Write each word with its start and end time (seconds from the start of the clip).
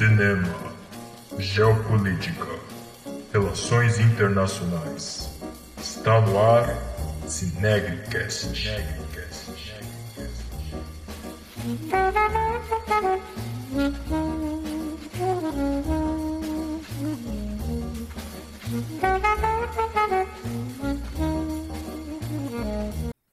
cinema, 0.00 0.48
geopolítica, 1.38 2.46
relações 3.30 3.98
internacionais. 3.98 5.30
Está 5.76 6.22
no 6.22 6.38
ar 6.38 6.74
Cinegricast. 7.28 8.48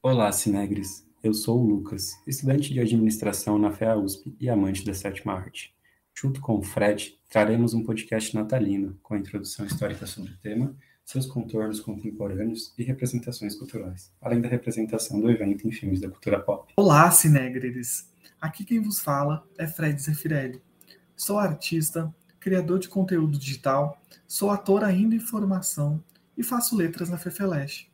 Olá, 0.03 0.33
Cinegres. 0.33 1.07
Eu 1.23 1.33
sou 1.33 1.61
o 1.61 1.65
Lucas, 1.65 2.21
estudante 2.27 2.73
de 2.73 2.81
administração 2.81 3.57
na 3.57 3.71
FEA 3.71 3.95
USP 3.95 4.35
e 4.37 4.49
amante 4.49 4.83
da 4.83 4.93
sétima 4.93 5.31
arte. 5.31 5.76
Junto 6.19 6.41
com 6.41 6.57
o 6.57 6.63
Fred, 6.63 7.15
traremos 7.29 7.75
um 7.75 7.83
podcast 7.83 8.33
natalino 8.33 8.97
com 9.03 9.13
a 9.13 9.19
introdução 9.19 9.67
histórica 9.67 10.07
sobre 10.07 10.31
o 10.31 10.37
tema, 10.37 10.75
seus 11.05 11.27
contornos 11.27 11.79
contemporâneos 11.79 12.73
e 12.75 12.81
representações 12.81 13.53
culturais, 13.53 14.11
além 14.19 14.41
da 14.41 14.49
representação 14.49 15.21
do 15.21 15.29
evento 15.29 15.67
em 15.67 15.71
filmes 15.71 16.01
da 16.01 16.09
cultura 16.09 16.39
pop. 16.39 16.73
Olá, 16.75 17.11
Cinegres! 17.11 18.11
Aqui 18.41 18.65
quem 18.65 18.79
vos 18.79 18.99
fala 18.99 19.47
é 19.59 19.67
Fred 19.67 20.01
Zeffirelli. 20.01 20.59
Sou 21.15 21.37
artista, 21.37 22.11
criador 22.39 22.79
de 22.79 22.89
conteúdo 22.89 23.37
digital, 23.37 24.01
sou 24.27 24.49
ator 24.49 24.83
ainda 24.83 25.13
em 25.13 25.19
formação 25.19 26.03
e 26.35 26.41
faço 26.41 26.75
letras 26.75 27.11
na 27.11 27.19
Fefeleche. 27.19 27.91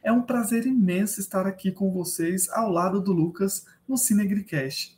É 0.00 0.12
um 0.12 0.22
prazer 0.22 0.64
imenso 0.64 1.18
estar 1.18 1.44
aqui 1.44 1.72
com 1.72 1.90
vocês 1.90 2.48
ao 2.50 2.70
lado 2.70 3.00
do 3.00 3.12
Lucas 3.12 3.66
no 3.88 3.96
Cinegricast. 3.96 4.96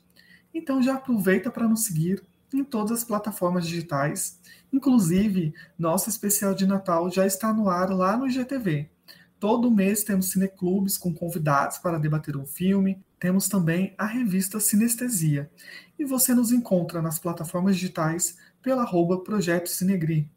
Então 0.53 0.83
já 0.83 0.97
aproveita 0.97 1.51
para 1.51 1.67
nos 1.67 1.87
seguir 1.87 2.23
em 2.59 2.65
todas 2.65 2.99
as 2.99 3.05
plataformas 3.05 3.67
digitais. 3.67 4.41
Inclusive, 4.73 5.55
nosso 5.79 6.09
especial 6.09 6.55
de 6.55 6.67
Natal 6.67 7.11
já 7.11 7.27
está 7.27 7.53
no 7.53 7.69
ar 7.69 7.91
lá 7.91 8.17
no 8.17 8.27
IGTV. 8.27 8.91
Todo 9.39 9.71
mês 9.71 10.03
temos 10.03 10.31
cineclubes 10.31 10.97
com 10.97 11.13
convidados 11.13 11.79
para 11.79 11.99
debater 11.99 12.37
um 12.37 12.47
filme. 12.47 13.03
Temos 13.19 13.49
também 13.49 13.95
a 13.99 14.07
revista 14.07 14.59
Sinestesia. 14.59 15.51
E 15.99 16.05
você 16.05 16.35
nos 16.35 16.53
encontra 16.53 17.03
nas 17.03 17.19
plataformas 17.19 17.77
digitais 17.77 18.39
pela 18.63 18.83
arroba 18.83 19.21
Projeto 19.23 19.69
Cinegri. 19.69 20.31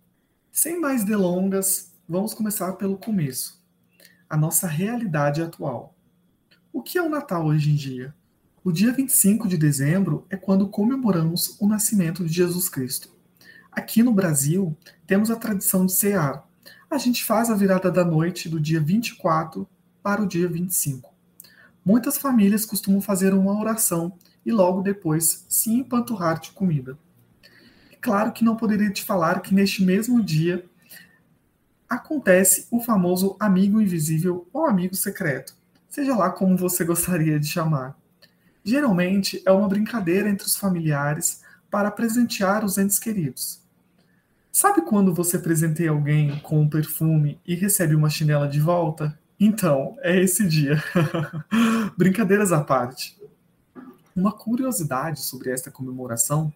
Sem 0.51 0.79
mais 0.79 1.03
delongas, 1.03 1.93
vamos 2.07 2.33
começar 2.33 2.73
pelo 2.73 2.97
começo 2.97 3.59
a 4.29 4.37
nossa 4.37 4.67
realidade 4.67 5.41
atual. 5.41 5.95
O 6.71 6.83
que 6.83 6.97
é 6.97 7.01
o 7.01 7.09
Natal 7.09 7.47
hoje 7.47 7.71
em 7.71 7.75
dia? 7.75 8.13
O 8.61 8.73
dia 8.73 8.91
25 8.91 9.47
de 9.47 9.57
dezembro 9.57 10.25
é 10.29 10.35
quando 10.35 10.67
comemoramos 10.67 11.55
o 11.61 11.67
nascimento 11.67 12.25
de 12.25 12.33
Jesus 12.33 12.67
Cristo. 12.67 13.09
Aqui 13.71 14.03
no 14.03 14.11
Brasil, 14.11 14.75
temos 15.07 15.31
a 15.31 15.37
tradição 15.37 15.85
de 15.85 15.93
cear. 15.93 16.45
A 16.91 16.97
gente 16.97 17.23
faz 17.23 17.49
a 17.49 17.55
virada 17.55 17.89
da 17.89 18.03
noite 18.03 18.49
do 18.49 18.59
dia 18.59 18.81
24 18.81 19.65
para 20.03 20.21
o 20.21 20.27
dia 20.27 20.45
25. 20.45 21.13
Muitas 21.85 22.17
famílias 22.17 22.65
costumam 22.65 22.99
fazer 22.99 23.33
uma 23.33 23.57
oração 23.57 24.11
e 24.45 24.51
logo 24.51 24.81
depois 24.81 25.45
se 25.47 25.71
empanturrar 25.71 26.41
de 26.41 26.51
comida. 26.51 26.99
Claro 28.01 28.33
que 28.33 28.43
não 28.43 28.57
poderia 28.57 28.91
te 28.91 29.05
falar 29.05 29.39
que 29.39 29.55
neste 29.55 29.85
mesmo 29.85 30.21
dia 30.21 30.65
acontece 31.87 32.67
o 32.69 32.81
famoso 32.81 33.37
amigo 33.39 33.79
invisível 33.79 34.49
ou 34.51 34.65
amigo 34.65 34.95
secreto, 34.95 35.55
seja 35.87 36.13
lá 36.13 36.29
como 36.29 36.57
você 36.57 36.83
gostaria 36.83 37.39
de 37.39 37.47
chamar. 37.47 37.97
Geralmente 38.63 39.41
é 39.45 39.51
uma 39.51 39.67
brincadeira 39.67 40.29
entre 40.29 40.45
os 40.45 40.55
familiares 40.55 41.41
para 41.69 41.91
presentear 41.91 42.65
os 42.65 42.77
entes 42.77 42.99
queridos. 42.99 43.61
Sabe 44.51 44.81
quando 44.81 45.13
você 45.13 45.37
presenteia 45.37 45.91
alguém 45.91 46.39
com 46.39 46.59
um 46.59 46.69
perfume 46.69 47.39
e 47.45 47.55
recebe 47.55 47.95
uma 47.95 48.09
chinela 48.09 48.47
de 48.47 48.59
volta? 48.59 49.17
Então, 49.39 49.95
é 50.01 50.19
esse 50.19 50.45
dia. 50.45 50.83
Brincadeiras 51.95 52.51
à 52.51 52.61
parte. 52.61 53.17
Uma 54.15 54.33
curiosidade 54.33 55.21
sobre 55.21 55.51
esta 55.51 55.71
comemoração 55.71 56.51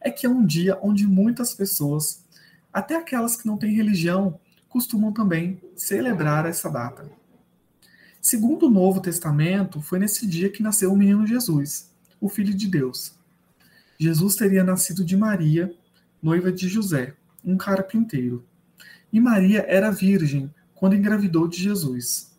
é 0.00 0.10
que 0.10 0.26
é 0.26 0.28
um 0.28 0.44
dia 0.44 0.78
onde 0.82 1.06
muitas 1.06 1.54
pessoas, 1.54 2.24
até 2.72 2.96
aquelas 2.96 3.36
que 3.36 3.46
não 3.46 3.56
têm 3.56 3.74
religião, 3.74 4.40
costumam 4.68 5.12
também 5.12 5.60
celebrar 5.76 6.46
essa 6.46 6.68
data. 6.68 7.08
Segundo 8.24 8.68
o 8.68 8.70
Novo 8.70 9.02
Testamento, 9.02 9.82
foi 9.82 9.98
nesse 9.98 10.26
dia 10.26 10.48
que 10.48 10.62
nasceu 10.62 10.90
o 10.90 10.96
menino 10.96 11.26
Jesus, 11.26 11.90
o 12.18 12.26
Filho 12.26 12.54
de 12.54 12.66
Deus. 12.66 13.12
Jesus 14.00 14.34
teria 14.34 14.64
nascido 14.64 15.04
de 15.04 15.14
Maria, 15.14 15.70
noiva 16.22 16.50
de 16.50 16.66
José, 16.66 17.14
um 17.44 17.58
carpinteiro. 17.58 18.42
E 19.12 19.20
Maria 19.20 19.66
era 19.68 19.90
virgem 19.90 20.50
quando 20.74 20.94
engravidou 20.94 21.46
de 21.46 21.62
Jesus. 21.62 22.34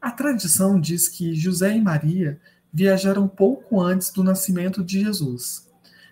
A 0.00 0.10
tradição 0.10 0.80
diz 0.80 1.06
que 1.06 1.36
José 1.36 1.76
e 1.76 1.80
Maria 1.80 2.40
viajaram 2.72 3.28
pouco 3.28 3.80
antes 3.80 4.10
do 4.10 4.24
nascimento 4.24 4.82
de 4.82 5.04
Jesus. 5.04 5.68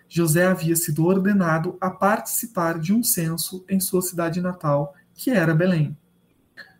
José 0.07 0.45
havia 0.45 0.77
sido 0.77 1.03
ordenado 1.03 1.77
a 1.81 1.89
participar 1.89 2.79
de 2.79 2.93
um 2.93 3.03
censo 3.03 3.61
em 3.67 3.81
sua 3.81 4.01
cidade 4.01 4.39
natal 4.39 4.95
que 5.13 5.31
era 5.31 5.53
Belém. 5.53 5.97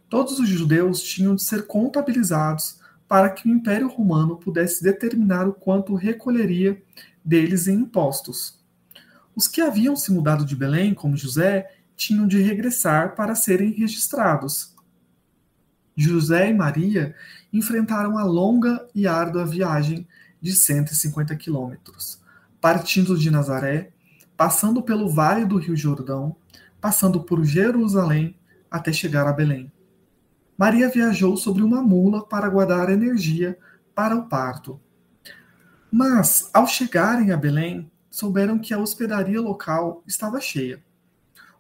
Todos 0.10 0.40
os 0.40 0.50
judeus 0.50 1.04
tinham 1.04 1.36
de 1.36 1.44
ser 1.44 1.68
contabilizados 1.68 2.80
para 3.08 3.30
que 3.30 3.48
o 3.48 3.52
Império 3.52 3.88
Romano 3.88 4.38
pudesse 4.38 4.84
determinar 4.84 5.48
o 5.48 5.54
quanto 5.54 5.94
recolheria 5.94 6.82
deles 7.24 7.68
em 7.68 7.82
impostos. 7.82 8.60
Os 9.36 9.48
que 9.48 9.62
haviam 9.62 9.96
se 9.96 10.12
mudado 10.12 10.44
de 10.44 10.56
Belém, 10.56 10.94
como 10.94 11.16
José, 11.16 11.72
tinham 11.96 12.28
de 12.28 12.42
regressar 12.42 13.16
para 13.16 13.36
serem 13.36 13.72
registrados. 13.72 14.74
José 15.96 16.50
e 16.50 16.54
Maria 16.54 17.16
enfrentaram 17.52 18.18
a 18.18 18.24
longa 18.24 18.88
e 18.96 19.06
árdua 19.06 19.46
viagem 19.46 20.08
de 20.42 20.54
150 20.54 21.36
quilômetros, 21.36 22.22
partindo 22.62 23.18
de 23.18 23.30
Nazaré, 23.30 23.92
passando 24.36 24.82
pelo 24.82 25.10
vale 25.10 25.46
do 25.46 25.58
Rio 25.58 25.76
Jordão, 25.76 26.36
passando 26.80 27.22
por 27.22 27.44
Jerusalém 27.44 28.36
até 28.72 28.94
chegar 28.94 29.28
a 29.28 29.34
Belém. 29.34 29.72
Maria 30.60 30.90
viajou 30.90 31.38
sobre 31.38 31.64
uma 31.64 31.82
mula 31.82 32.28
para 32.28 32.50
guardar 32.50 32.90
energia 32.90 33.58
para 33.96 34.14
o 34.14 34.28
parto. 34.28 34.78
Mas, 35.90 36.50
ao 36.54 36.68
chegarem 36.68 37.32
a 37.32 37.38
Belém, 37.38 37.90
souberam 38.12 38.60
que 38.60 38.74
a 38.74 38.78
hospedaria 38.78 39.40
local 39.40 40.04
estava 40.06 40.42
cheia. 40.42 40.84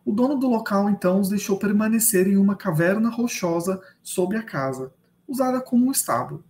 O 0.04 0.12
dono 0.12 0.36
do 0.36 0.50
local 0.50 0.90
então 0.90 1.22
os 1.22 1.30
deixou 1.30 1.58
permanecer 1.58 2.28
em 2.28 2.36
uma 2.36 2.58
caverna 2.58 3.10
rochosa 3.10 3.82
sob 4.04 4.36
a 4.36 4.44
casa, 4.44 4.92
usada 5.26 5.62
como 5.62 5.88
um 5.88 5.92
estábulo. 5.92 6.44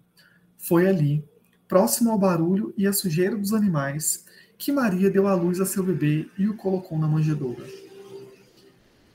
Foi 0.57 0.87
ali, 0.87 1.23
próximo 1.67 2.09
ao 2.09 2.17
barulho 2.17 2.73
e 2.75 2.87
à 2.87 2.91
sujeira 2.91 3.37
dos 3.37 3.53
animais, 3.53 4.25
que 4.57 4.71
Maria 4.71 5.11
deu 5.11 5.27
à 5.27 5.35
luz 5.35 5.61
a 5.61 5.67
seu 5.67 5.83
bebê 5.83 6.27
e 6.35 6.49
o 6.49 6.57
colocou 6.57 6.97
na 6.97 7.07
manjedoura. 7.07 7.88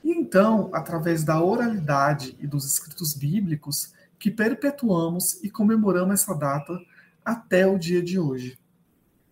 E 0.05 0.11
então, 0.11 0.69
através 0.71 1.23
da 1.23 1.41
oralidade 1.41 2.37
e 2.39 2.45
dos 2.45 2.63
escritos 2.63 3.15
bíblicos, 3.15 3.91
que 4.19 4.29
perpetuamos 4.29 5.43
e 5.43 5.49
comemoramos 5.49 6.21
essa 6.21 6.35
data 6.35 6.79
até 7.25 7.65
o 7.65 7.79
dia 7.79 8.03
de 8.03 8.19
hoje. 8.19 8.55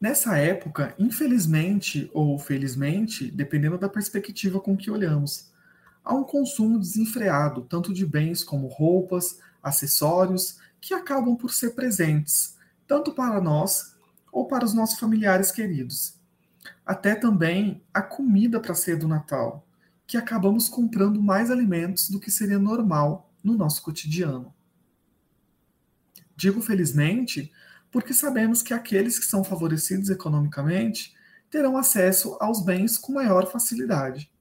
Nessa 0.01 0.35
época, 0.35 0.95
infelizmente 0.97 2.09
ou 2.11 2.39
felizmente, 2.39 3.29
dependendo 3.29 3.77
da 3.77 3.87
perspectiva 3.87 4.59
com 4.59 4.75
que 4.75 4.89
olhamos, 4.89 5.51
há 6.03 6.15
um 6.15 6.23
consumo 6.23 6.79
desenfreado, 6.79 7.61
tanto 7.69 7.93
de 7.93 8.03
bens 8.03 8.43
como 8.43 8.65
roupas, 8.65 9.39
acessórios, 9.61 10.57
que 10.81 10.95
acabam 10.95 11.35
por 11.35 11.53
ser 11.53 11.75
presentes, 11.75 12.57
tanto 12.87 13.13
para 13.13 13.39
nós 13.39 13.95
ou 14.31 14.47
para 14.47 14.65
os 14.65 14.73
nossos 14.73 14.97
familiares 14.97 15.51
queridos. 15.51 16.15
Até 16.83 17.13
também 17.13 17.83
a 17.93 18.01
comida 18.01 18.59
para 18.59 18.73
ser 18.73 18.97
do 18.97 19.07
Natal, 19.07 19.63
que 20.05 20.17
acabamos 20.17 20.69
comprando 20.69 21.21
mais 21.21 21.49
alimentos 21.49 22.09
do 22.09 22.19
que 22.19 22.29
seria 22.29 22.59
normal 22.59 23.31
no 23.43 23.55
nosso 23.55 23.81
cotidiano. 23.81 24.53
Digo 26.35 26.61
felizmente 26.61 27.51
porque 27.91 28.13
sabemos 28.13 28.61
que 28.61 28.73
aqueles 28.73 29.19
que 29.19 29.25
são 29.25 29.43
favorecidos 29.43 30.09
economicamente 30.09 31.13
terão 31.49 31.77
acesso 31.77 32.35
aos 32.39 32.63
bens 32.63 32.97
com 32.97 33.13
maior 33.13 33.51
facilidade. 33.51 34.31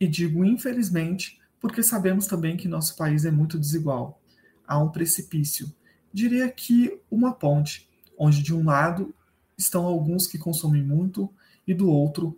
E 0.00 0.06
digo 0.06 0.44
infelizmente 0.44 1.38
porque 1.60 1.82
sabemos 1.82 2.26
também 2.26 2.56
que 2.56 2.66
nosso 2.66 2.96
país 2.96 3.24
é 3.24 3.30
muito 3.30 3.58
desigual. 3.58 4.20
Há 4.66 4.78
um 4.78 4.88
precipício, 4.88 5.72
diria 6.12 6.50
que 6.50 7.00
uma 7.10 7.32
ponte, 7.32 7.88
onde 8.18 8.42
de 8.42 8.54
um 8.54 8.64
lado 8.64 9.14
estão 9.56 9.84
alguns 9.84 10.26
que 10.26 10.38
consomem 10.38 10.82
muito 10.82 11.32
e 11.66 11.72
do 11.72 11.88
outro 11.88 12.36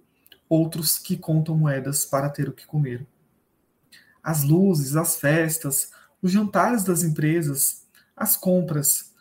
outros 0.48 0.98
que 0.98 1.16
contam 1.16 1.56
moedas 1.56 2.04
para 2.04 2.28
ter 2.28 2.48
o 2.48 2.52
que 2.52 2.66
comer. 2.66 3.06
As 4.22 4.42
luzes, 4.42 4.96
as 4.96 5.16
festas, 5.16 5.90
os 6.22 6.32
jantares 6.32 6.84
das 6.84 7.02
empresas, 7.02 7.86
as 8.16 8.36
compras. 8.36 9.12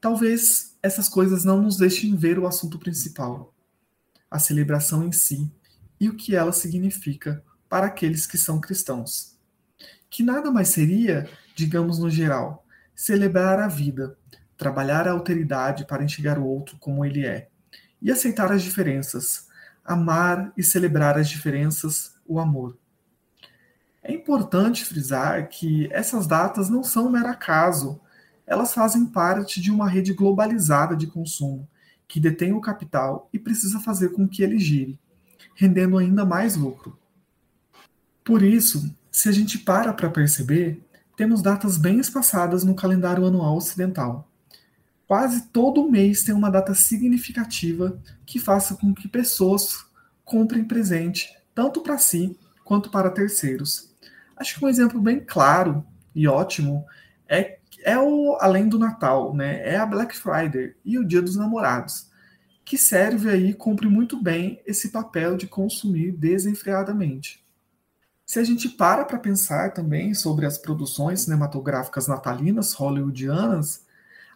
Talvez 0.00 0.76
essas 0.82 1.08
coisas 1.08 1.44
não 1.44 1.60
nos 1.62 1.76
deixem 1.76 2.16
ver 2.16 2.38
o 2.38 2.46
assunto 2.46 2.78
principal, 2.78 3.54
a 4.30 4.38
celebração 4.38 5.04
em 5.04 5.12
si 5.12 5.50
e 6.00 6.08
o 6.08 6.16
que 6.16 6.34
ela 6.34 6.52
significa 6.52 7.44
para 7.68 7.86
aqueles 7.86 8.26
que 8.26 8.38
são 8.38 8.60
cristãos. 8.60 9.36
Que 10.08 10.22
nada 10.22 10.50
mais 10.50 10.68
seria, 10.68 11.28
digamos 11.54 11.98
no 11.98 12.10
geral, 12.10 12.66
celebrar 12.94 13.60
a 13.60 13.68
vida, 13.68 14.18
trabalhar 14.56 15.06
a 15.06 15.12
alteridade 15.12 15.86
para 15.86 16.02
enxergar 16.02 16.38
o 16.38 16.44
outro 16.44 16.76
como 16.78 17.04
ele 17.04 17.24
é, 17.24 17.48
e 18.02 18.10
aceitar 18.10 18.50
as 18.50 18.62
diferenças, 18.62 19.46
amar 19.84 20.52
e 20.56 20.62
celebrar 20.62 21.18
as 21.18 21.28
diferenças, 21.28 22.14
o 22.26 22.38
amor. 22.38 22.76
É 24.02 24.12
importante 24.12 24.84
frisar 24.84 25.48
que 25.48 25.88
essas 25.92 26.26
datas 26.26 26.70
não 26.70 26.82
são 26.82 27.06
um 27.06 27.10
mero 27.10 27.28
acaso, 27.28 28.00
elas 28.46 28.72
fazem 28.72 29.06
parte 29.06 29.60
de 29.60 29.70
uma 29.70 29.88
rede 29.88 30.12
globalizada 30.12 30.96
de 30.96 31.06
consumo, 31.06 31.68
que 32.08 32.18
detém 32.18 32.52
o 32.52 32.60
capital 32.60 33.28
e 33.32 33.38
precisa 33.38 33.78
fazer 33.80 34.10
com 34.10 34.26
que 34.26 34.42
ele 34.42 34.58
gire, 34.58 34.98
rendendo 35.54 35.98
ainda 35.98 36.24
mais 36.24 36.56
lucro. 36.56 36.98
Por 38.24 38.42
isso, 38.42 38.94
se 39.10 39.28
a 39.28 39.32
gente 39.32 39.58
para 39.58 39.92
para 39.92 40.10
perceber, 40.10 40.82
temos 41.16 41.42
datas 41.42 41.76
bem 41.76 41.98
espaçadas 41.98 42.64
no 42.64 42.74
calendário 42.74 43.26
anual 43.26 43.56
ocidental. 43.56 44.29
Quase 45.10 45.48
todo 45.48 45.90
mês 45.90 46.22
tem 46.22 46.32
uma 46.32 46.52
data 46.52 46.72
significativa 46.72 48.00
que 48.24 48.38
faça 48.38 48.76
com 48.76 48.94
que 48.94 49.08
pessoas 49.08 49.84
comprem 50.24 50.62
presente, 50.62 51.36
tanto 51.52 51.80
para 51.80 51.98
si 51.98 52.38
quanto 52.64 52.90
para 52.90 53.10
terceiros. 53.10 53.92
Acho 54.36 54.56
que 54.56 54.64
um 54.64 54.68
exemplo 54.68 55.00
bem 55.00 55.18
claro 55.18 55.84
e 56.14 56.28
ótimo 56.28 56.86
é, 57.28 57.58
é 57.82 57.98
o 57.98 58.38
além 58.40 58.68
do 58.68 58.78
Natal, 58.78 59.34
né? 59.34 59.68
É 59.68 59.76
a 59.78 59.84
Black 59.84 60.16
Friday 60.16 60.76
e 60.84 60.96
o 60.96 61.04
Dia 61.04 61.22
dos 61.22 61.34
Namorados, 61.34 62.08
que 62.64 62.78
serve 62.78 63.30
aí 63.30 63.52
cumpre 63.52 63.88
muito 63.88 64.22
bem 64.22 64.62
esse 64.64 64.90
papel 64.90 65.36
de 65.36 65.48
consumir 65.48 66.12
desenfreadamente. 66.12 67.44
Se 68.24 68.38
a 68.38 68.44
gente 68.44 68.68
para 68.68 69.04
para 69.04 69.18
pensar 69.18 69.74
também 69.74 70.14
sobre 70.14 70.46
as 70.46 70.56
produções 70.56 71.22
cinematográficas 71.22 72.06
natalinas 72.06 72.74
hollywoodianas, 72.74 73.89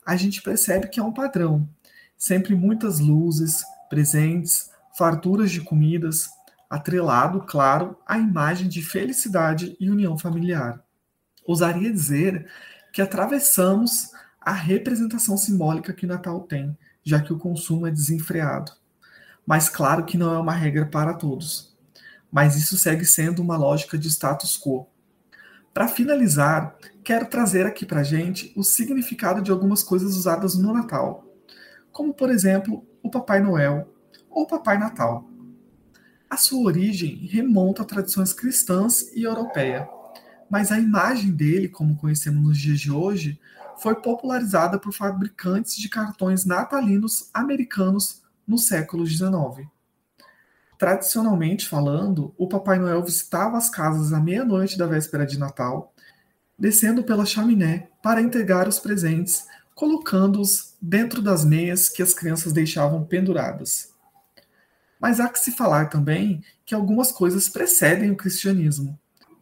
a 0.06 0.16
gente 0.16 0.42
percebe 0.42 0.88
que 0.88 1.00
é 1.00 1.02
um 1.02 1.12
padrão. 1.12 1.68
Sempre 2.16 2.54
muitas 2.54 2.98
luzes, 2.98 3.62
presentes, 3.88 4.70
farturas 4.96 5.50
de 5.50 5.60
comidas, 5.60 6.28
atrelado, 6.68 7.40
claro, 7.42 7.96
à 8.06 8.18
imagem 8.18 8.68
de 8.68 8.82
felicidade 8.82 9.76
e 9.78 9.90
união 9.90 10.18
familiar. 10.18 10.82
Ousaria 11.46 11.92
dizer 11.92 12.50
que 12.92 13.02
atravessamos 13.02 14.10
a 14.40 14.52
representação 14.52 15.36
simbólica 15.36 15.92
que 15.92 16.06
o 16.06 16.08
Natal 16.08 16.40
tem, 16.40 16.76
já 17.02 17.20
que 17.20 17.32
o 17.32 17.38
consumo 17.38 17.86
é 17.86 17.90
desenfreado. 17.90 18.72
Mas 19.46 19.68
claro 19.68 20.04
que 20.04 20.16
não 20.16 20.34
é 20.34 20.38
uma 20.38 20.54
regra 20.54 20.86
para 20.86 21.14
todos 21.14 21.74
mas 22.34 22.56
isso 22.56 22.76
segue 22.76 23.04
sendo 23.04 23.40
uma 23.40 23.56
lógica 23.56 23.96
de 23.96 24.08
status 24.08 24.58
quo. 24.58 24.88
Para 25.74 25.88
finalizar, 25.88 26.76
quero 27.02 27.26
trazer 27.26 27.66
aqui 27.66 27.84
para 27.84 28.04
gente 28.04 28.52
o 28.56 28.62
significado 28.62 29.42
de 29.42 29.50
algumas 29.50 29.82
coisas 29.82 30.14
usadas 30.14 30.54
no 30.54 30.72
Natal, 30.72 31.24
como 31.90 32.14
por 32.14 32.30
exemplo 32.30 32.86
o 33.02 33.10
Papai 33.10 33.40
Noel 33.40 33.92
ou 34.30 34.46
Papai 34.46 34.78
Natal. 34.78 35.28
A 36.30 36.36
sua 36.36 36.62
origem 36.62 37.26
remonta 37.26 37.82
a 37.82 37.84
tradições 37.84 38.32
cristãs 38.32 39.10
e 39.16 39.24
europeia, 39.24 39.88
mas 40.48 40.70
a 40.70 40.78
imagem 40.78 41.32
dele, 41.32 41.68
como 41.68 41.96
conhecemos 41.96 42.40
nos 42.40 42.58
dias 42.58 42.78
de 42.78 42.92
hoje, 42.92 43.40
foi 43.76 43.96
popularizada 43.96 44.78
por 44.78 44.92
fabricantes 44.92 45.74
de 45.74 45.88
cartões 45.88 46.44
natalinos 46.44 47.30
americanos 47.34 48.22
no 48.46 48.58
século 48.58 49.04
XIX. 49.04 49.73
Tradicionalmente 50.78 51.68
falando, 51.68 52.34
o 52.36 52.48
Papai 52.48 52.78
Noel 52.78 53.02
visitava 53.02 53.56
as 53.56 53.70
casas 53.70 54.12
à 54.12 54.20
meia-noite 54.20 54.76
da 54.76 54.86
véspera 54.86 55.24
de 55.24 55.38
Natal, 55.38 55.94
descendo 56.58 57.04
pela 57.04 57.24
chaminé 57.24 57.88
para 58.02 58.20
entregar 58.20 58.68
os 58.68 58.78
presentes, 58.78 59.46
colocando-os 59.74 60.74
dentro 60.80 61.22
das 61.22 61.44
meias 61.44 61.88
que 61.88 62.02
as 62.02 62.14
crianças 62.14 62.52
deixavam 62.52 63.04
penduradas. 63.04 63.92
Mas 65.00 65.20
há 65.20 65.28
que 65.28 65.38
se 65.38 65.52
falar 65.52 65.90
também 65.90 66.42
que 66.64 66.74
algumas 66.74 67.12
coisas 67.12 67.48
precedem 67.48 68.10
o 68.10 68.16
cristianismo. 68.16 68.98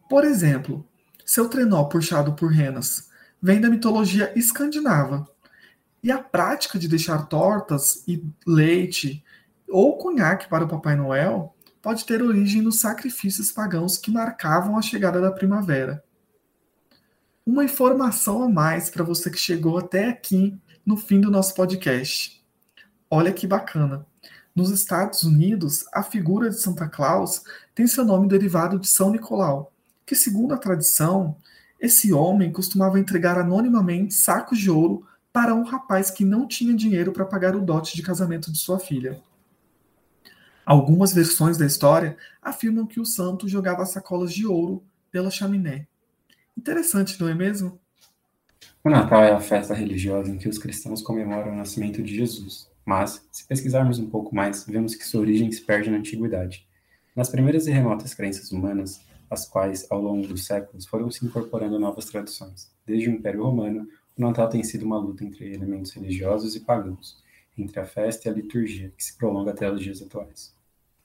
Por 0.09 0.23
exemplo, 0.25 0.85
seu 1.25 1.47
trenó 1.47 1.85
puxado 1.85 2.33
por 2.33 2.51
renas 2.51 3.09
vem 3.41 3.59
da 3.59 3.69
mitologia 3.69 4.31
escandinava. 4.35 5.27
E 6.01 6.11
a 6.11 6.17
prática 6.17 6.77
de 6.77 6.87
deixar 6.87 7.27
tortas 7.27 8.03
e 8.07 8.25
leite 8.45 9.23
ou 9.73 9.97
conhaque 9.97 10.47
para 10.47 10.63
o 10.63 10.67
Papai 10.67 10.95
Noel 10.95 11.55
pode 11.81 12.05
ter 12.05 12.21
origem 12.21 12.61
nos 12.61 12.79
sacrifícios 12.79 13.51
pagãos 13.51 13.97
que 13.97 14.11
marcavam 14.11 14.77
a 14.77 14.83
chegada 14.83 15.19
da 15.19 15.31
primavera. 15.31 16.03
Uma 17.43 17.65
informação 17.65 18.43
a 18.43 18.47
mais 18.47 18.91
para 18.91 19.03
você 19.03 19.31
que 19.31 19.37
chegou 19.37 19.79
até 19.79 20.09
aqui 20.09 20.55
no 20.85 20.95
fim 20.95 21.19
do 21.19 21.31
nosso 21.31 21.55
podcast. 21.55 22.39
Olha 23.09 23.33
que 23.33 23.47
bacana. 23.47 24.05
Nos 24.55 24.69
Estados 24.69 25.23
Unidos, 25.23 25.85
a 25.91 26.03
figura 26.03 26.51
de 26.51 26.61
Santa 26.61 26.87
Claus 26.87 27.41
tem 27.73 27.87
seu 27.87 28.05
nome 28.05 28.27
derivado 28.27 28.77
de 28.77 28.87
São 28.87 29.09
Nicolau, 29.09 29.73
que, 30.05 30.15
segundo 30.15 30.53
a 30.53 30.57
tradição, 30.57 31.35
esse 31.79 32.13
homem 32.13 32.51
costumava 32.51 32.99
entregar 32.99 33.39
anonimamente 33.39 34.13
sacos 34.13 34.59
de 34.59 34.69
ouro 34.69 35.03
para 35.33 35.55
um 35.55 35.63
rapaz 35.63 36.11
que 36.11 36.23
não 36.23 36.47
tinha 36.47 36.75
dinheiro 36.75 37.11
para 37.11 37.25
pagar 37.25 37.55
o 37.55 37.61
dote 37.61 37.95
de 37.95 38.03
casamento 38.03 38.51
de 38.51 38.59
sua 38.59 38.77
filha. 38.77 39.19
Algumas 40.65 41.13
versões 41.13 41.57
da 41.57 41.65
história 41.65 42.17
afirmam 42.41 42.85
que 42.85 42.99
o 42.99 43.05
santo 43.05 43.47
jogava 43.47 43.85
sacolas 43.85 44.33
de 44.33 44.45
ouro 44.45 44.83
pela 45.11 45.29
chaminé. 45.29 45.87
Interessante, 46.57 47.19
não 47.19 47.27
é 47.27 47.33
mesmo? 47.33 47.79
O 48.83 48.89
Natal 48.89 49.23
é 49.23 49.31
a 49.31 49.39
festa 49.39 49.73
religiosa 49.73 50.31
em 50.31 50.37
que 50.37 50.47
os 50.47 50.57
cristãos 50.57 51.01
comemoram 51.01 51.51
o 51.51 51.55
nascimento 51.55 52.01
de 52.01 52.15
Jesus. 52.15 52.69
Mas, 52.85 53.25
se 53.31 53.45
pesquisarmos 53.47 53.97
um 53.99 54.09
pouco 54.09 54.35
mais, 54.35 54.65
vemos 54.65 54.95
que 54.95 55.07
sua 55.07 55.21
origem 55.21 55.51
se 55.51 55.61
perde 55.61 55.89
na 55.89 55.97
antiguidade. 55.97 56.67
Nas 57.15 57.29
primeiras 57.29 57.67
e 57.67 57.71
remotas 57.71 58.13
crenças 58.13 58.51
humanas, 58.51 59.01
as 59.29 59.45
quais, 59.47 59.87
ao 59.89 60.01
longo 60.01 60.27
dos 60.27 60.45
séculos, 60.45 60.85
foram 60.85 61.09
se 61.09 61.25
incorporando 61.25 61.79
novas 61.79 62.05
tradições. 62.05 62.71
Desde 62.85 63.09
o 63.09 63.13
Império 63.13 63.43
Romano, 63.43 63.87
o 64.17 64.21
Natal 64.21 64.49
tem 64.49 64.63
sido 64.63 64.85
uma 64.85 64.97
luta 64.97 65.23
entre 65.23 65.53
elementos 65.53 65.91
religiosos 65.91 66.55
e 66.55 66.59
pagãos, 66.59 67.22
entre 67.57 67.79
a 67.79 67.85
festa 67.85 68.27
e 68.27 68.31
a 68.31 68.35
liturgia, 68.35 68.91
que 68.97 69.03
se 69.03 69.17
prolonga 69.17 69.51
até 69.51 69.69
os 69.71 69.81
dias 69.81 70.01
atuais. 70.01 70.55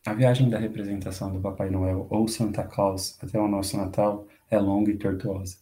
A 0.07 0.15
viagem 0.15 0.49
da 0.49 0.59
representação 0.59 1.33
do 1.33 1.41
Papai 1.41 1.71
Noel 1.71 2.07
ou 2.09 2.27
Santa 2.27 2.63
Claus 2.65 3.19
até 3.23 3.39
o 3.39 3.49
nosso 3.49 3.77
Natal 3.77 4.27
é 4.51 4.59
longa 4.59 4.91
e 4.91 4.97
tortuosa. 4.97 5.59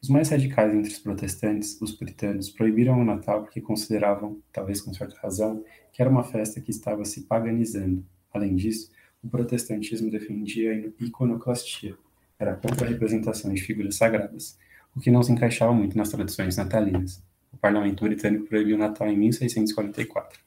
Os 0.00 0.08
mais 0.08 0.28
radicais 0.28 0.72
entre 0.72 0.92
os 0.92 0.98
protestantes, 1.00 1.80
os 1.80 1.92
puritanos, 1.92 2.48
proibiram 2.48 3.00
o 3.00 3.04
Natal 3.04 3.42
porque 3.42 3.60
consideravam, 3.60 4.40
talvez 4.52 4.80
com 4.80 4.94
certa 4.94 5.18
razão, 5.20 5.64
que 5.92 6.00
era 6.00 6.10
uma 6.10 6.22
festa 6.22 6.60
que 6.60 6.70
estava 6.70 7.04
se 7.04 7.22
paganizando. 7.22 8.06
Além 8.32 8.54
disso, 8.54 8.92
o 9.22 9.28
protestantismo 9.28 10.10
defendia 10.10 10.72
a 10.72 11.04
iconoclastia, 11.04 11.96
era 12.38 12.52
a 12.52 12.84
representação 12.84 13.52
de 13.52 13.60
figuras 13.60 13.96
sagradas, 13.96 14.56
o 14.94 15.00
que 15.00 15.10
não 15.10 15.22
se 15.22 15.32
encaixava 15.32 15.72
muito 15.72 15.98
nas 15.98 16.10
tradições 16.10 16.56
natalinas. 16.56 17.20
O 17.52 17.56
parlamento 17.56 18.04
britânico 18.04 18.46
proibiu 18.46 18.76
o 18.76 18.78
Natal 18.78 19.08
em 19.08 19.16
1644. 19.16 20.40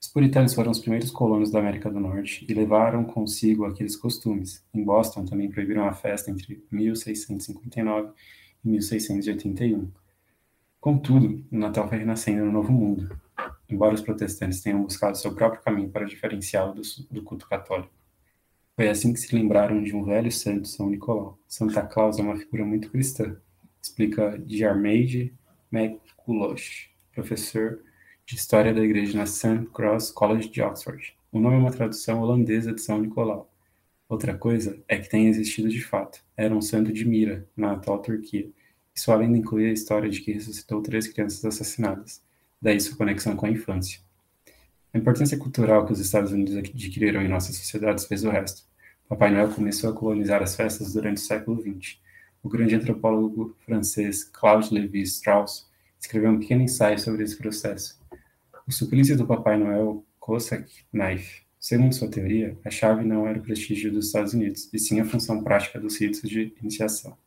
Os 0.00 0.08
puritanos 0.08 0.54
foram 0.54 0.70
os 0.70 0.78
primeiros 0.78 1.10
colonos 1.10 1.50
da 1.50 1.58
América 1.58 1.90
do 1.90 1.98
Norte 1.98 2.46
e 2.48 2.54
levaram 2.54 3.04
consigo 3.04 3.64
aqueles 3.64 3.96
costumes. 3.96 4.64
Em 4.72 4.84
Boston 4.84 5.24
também 5.24 5.50
proibiram 5.50 5.86
a 5.86 5.92
festa 5.92 6.30
entre 6.30 6.64
1659 6.70 8.12
e 8.64 8.68
1681. 8.68 9.90
Contudo, 10.80 11.44
o 11.50 11.58
Natal 11.58 11.88
foi 11.88 11.98
renascendo 11.98 12.44
no 12.44 12.52
Novo 12.52 12.70
Mundo, 12.70 13.18
embora 13.68 13.94
os 13.94 14.00
protestantes 14.00 14.60
tenham 14.60 14.82
buscado 14.82 15.18
seu 15.18 15.34
próprio 15.34 15.62
caminho 15.62 15.88
para 15.88 16.06
diferenciá-lo 16.06 16.74
do, 16.74 16.82
do 17.10 17.22
culto 17.22 17.48
católico. 17.48 17.92
Foi 18.76 18.88
assim 18.88 19.12
que 19.12 19.18
se 19.18 19.34
lembraram 19.34 19.82
de 19.82 19.96
um 19.96 20.04
velho 20.04 20.30
santo, 20.30 20.68
São 20.68 20.90
Nicolau. 20.90 21.38
Santa 21.48 21.82
Claus 21.82 22.18
é 22.18 22.22
uma 22.22 22.36
figura 22.36 22.64
muito 22.64 22.90
cristã, 22.90 23.36
explica 23.82 24.38
Diarmaid 24.38 25.34
McCulloch, 25.72 26.90
professor 27.12 27.80
de 28.24 28.34
História 28.34 28.74
da 28.74 28.80
Igreja 28.80 29.18
na 29.18 29.26
St. 29.26 29.66
Cross 29.72 30.10
College 30.10 30.48
de 30.48 30.62
Oxford. 30.62 31.16
O 31.30 31.38
nome 31.38 31.56
é 31.56 31.58
uma 31.58 31.70
tradução 31.70 32.20
holandesa 32.20 32.72
de 32.72 32.80
São 32.80 33.00
Nicolau. 33.00 33.52
Outra 34.08 34.36
coisa 34.36 34.82
é 34.88 34.98
que 34.98 35.08
tem 35.08 35.28
existido 35.28 35.68
de 35.68 35.82
fato. 35.82 36.24
Era 36.36 36.54
um 36.54 36.62
santo 36.62 36.92
de 36.92 37.04
Mira, 37.04 37.48
na 37.56 37.72
atual 37.72 37.98
Turquia. 37.98 38.48
Isso 38.94 39.10
além 39.12 39.32
de 39.32 39.38
incluir 39.38 39.68
a 39.68 39.72
história 39.72 40.08
de 40.08 40.20
que 40.20 40.32
ressuscitou 40.32 40.80
três 40.80 41.08
crianças 41.08 41.44
assassinadas. 41.44 42.22
Daí 42.60 42.80
sua 42.80 42.96
conexão 42.96 43.36
com 43.36 43.46
a 43.46 43.50
infância. 43.50 44.00
A 44.94 44.98
importância 44.98 45.36
cultural 45.36 45.84
que 45.84 45.92
os 45.92 46.00
Estados 46.00 46.32
Unidos 46.32 46.56
adquiriram 46.56 47.20
em 47.20 47.28
nossas 47.28 47.56
sociedades 47.56 48.06
fez 48.06 48.24
o 48.24 48.30
resto. 48.30 48.62
Papai 49.08 49.30
Noel 49.30 49.50
começou 49.50 49.90
a 49.90 49.92
colonizar 49.92 50.42
as 50.42 50.56
festas 50.56 50.94
durante 50.94 51.18
o 51.18 51.20
século 51.20 51.60
XX. 51.60 51.98
O 52.46 52.48
grande 52.48 52.76
antropólogo 52.76 53.56
francês 53.64 54.22
Claude 54.22 54.72
Lévi-Strauss 54.72 55.68
escreveu 55.98 56.30
um 56.30 56.38
pequeno 56.38 56.62
ensaio 56.62 56.96
sobre 56.96 57.24
esse 57.24 57.36
processo. 57.36 58.00
O 58.64 58.70
suplício 58.70 59.16
do 59.16 59.26
Papai 59.26 59.58
Noel, 59.58 60.06
Cossack 60.20 60.70
Knife, 60.92 61.42
Segundo 61.58 61.92
sua 61.92 62.08
teoria, 62.08 62.56
a 62.64 62.70
chave 62.70 63.04
não 63.04 63.26
era 63.26 63.36
o 63.36 63.42
prestígio 63.42 63.90
dos 63.90 64.06
Estados 64.06 64.32
Unidos, 64.32 64.72
e 64.72 64.78
sim 64.78 65.00
a 65.00 65.04
função 65.04 65.42
prática 65.42 65.80
dos 65.80 66.00
ritos 66.00 66.30
de 66.30 66.54
iniciação. 66.62 67.18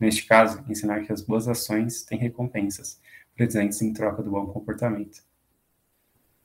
Neste 0.00 0.24
caso, 0.24 0.64
ensinar 0.66 1.02
que 1.02 1.12
as 1.12 1.20
boas 1.20 1.46
ações 1.48 2.02
têm 2.04 2.18
recompensas, 2.18 2.98
presentes 3.36 3.82
em 3.82 3.92
troca 3.92 4.22
do 4.22 4.30
bom 4.30 4.46
comportamento. 4.46 5.22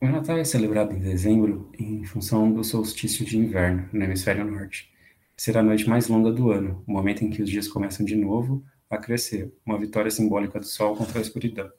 O 0.02 0.06
Natal 0.06 0.38
é 0.38 0.44
celebrado 0.44 0.94
em 0.94 1.00
dezembro 1.00 1.72
em 1.80 2.04
função 2.04 2.52
do 2.52 2.62
solstício 2.62 3.26
de 3.26 3.38
inverno, 3.38 3.88
no 3.94 4.04
hemisfério 4.04 4.44
norte. 4.44 4.92
Será 5.38 5.60
a 5.60 5.64
noite 5.64 5.88
mais 5.88 6.08
longa 6.08 6.32
do 6.32 6.52
ano, 6.52 6.84
o 6.88 6.92
momento 6.92 7.24
em 7.24 7.30
que 7.30 7.42
os 7.42 7.50
dias 7.50 7.68
começam 7.68 8.06
de 8.06 8.16
novo 8.16 8.64
a 8.90 8.98
crescer, 8.98 9.54
uma 9.66 9.78
vitória 9.78 10.10
simbólica 10.10 10.60
do 10.60 10.66
sol 10.66 10.96
contra 10.96 11.20
a 11.20 11.22
escuridão. 11.22 11.72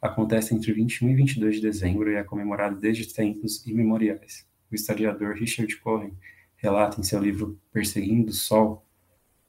Acontece 0.00 0.54
entre 0.54 0.72
21 0.72 1.10
e 1.10 1.14
22 1.14 1.56
de 1.56 1.62
dezembro 1.62 2.10
e 2.10 2.16
é 2.16 2.22
comemorado 2.22 2.76
desde 2.78 3.12
tempos 3.12 3.66
imemoriais 3.66 4.46
o 4.70 4.74
historiador 4.74 5.34
Richard 5.34 5.74
Cohen 5.76 6.12
relata 6.56 7.00
em 7.00 7.04
seu 7.04 7.20
livro 7.20 7.58
Perseguindo 7.72 8.30
o 8.30 8.34
Sol 8.34 8.84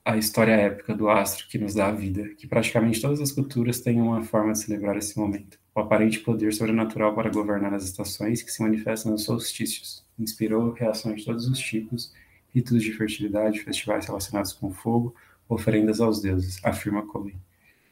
a 0.05 0.15
história 0.15 0.53
épica 0.53 0.95
do 0.95 1.09
astro 1.09 1.47
que 1.49 1.57
nos 1.57 1.73
dá 1.73 1.87
a 1.87 1.91
vida, 1.91 2.29
que 2.35 2.47
praticamente 2.47 3.01
todas 3.01 3.19
as 3.19 3.31
culturas 3.31 3.81
têm 3.81 3.99
uma 3.99 4.23
forma 4.23 4.53
de 4.53 4.59
celebrar 4.59 4.95
esse 4.95 5.17
momento. 5.19 5.59
O 5.75 5.81
aparente 5.81 6.19
poder 6.19 6.53
sobrenatural 6.53 7.13
para 7.13 7.29
governar 7.29 7.73
as 7.73 7.83
estações 7.83 8.41
que 8.41 8.51
se 8.51 8.61
manifesta 8.61 9.09
nos 9.09 9.23
solstícios 9.23 10.05
inspirou 10.17 10.71
reações 10.71 11.19
de 11.19 11.25
todos 11.25 11.47
os 11.47 11.59
tipos, 11.59 12.13
ritos 12.57 12.81
de 12.81 12.91
fertilidade, 12.91 13.59
festivais 13.59 14.07
relacionados 14.07 14.51
com 14.51 14.71
fogo, 14.71 15.13
oferendas 15.47 16.01
aos 16.01 16.19
deuses, 16.21 16.59
afirma 16.63 17.05
Cohen. 17.05 17.39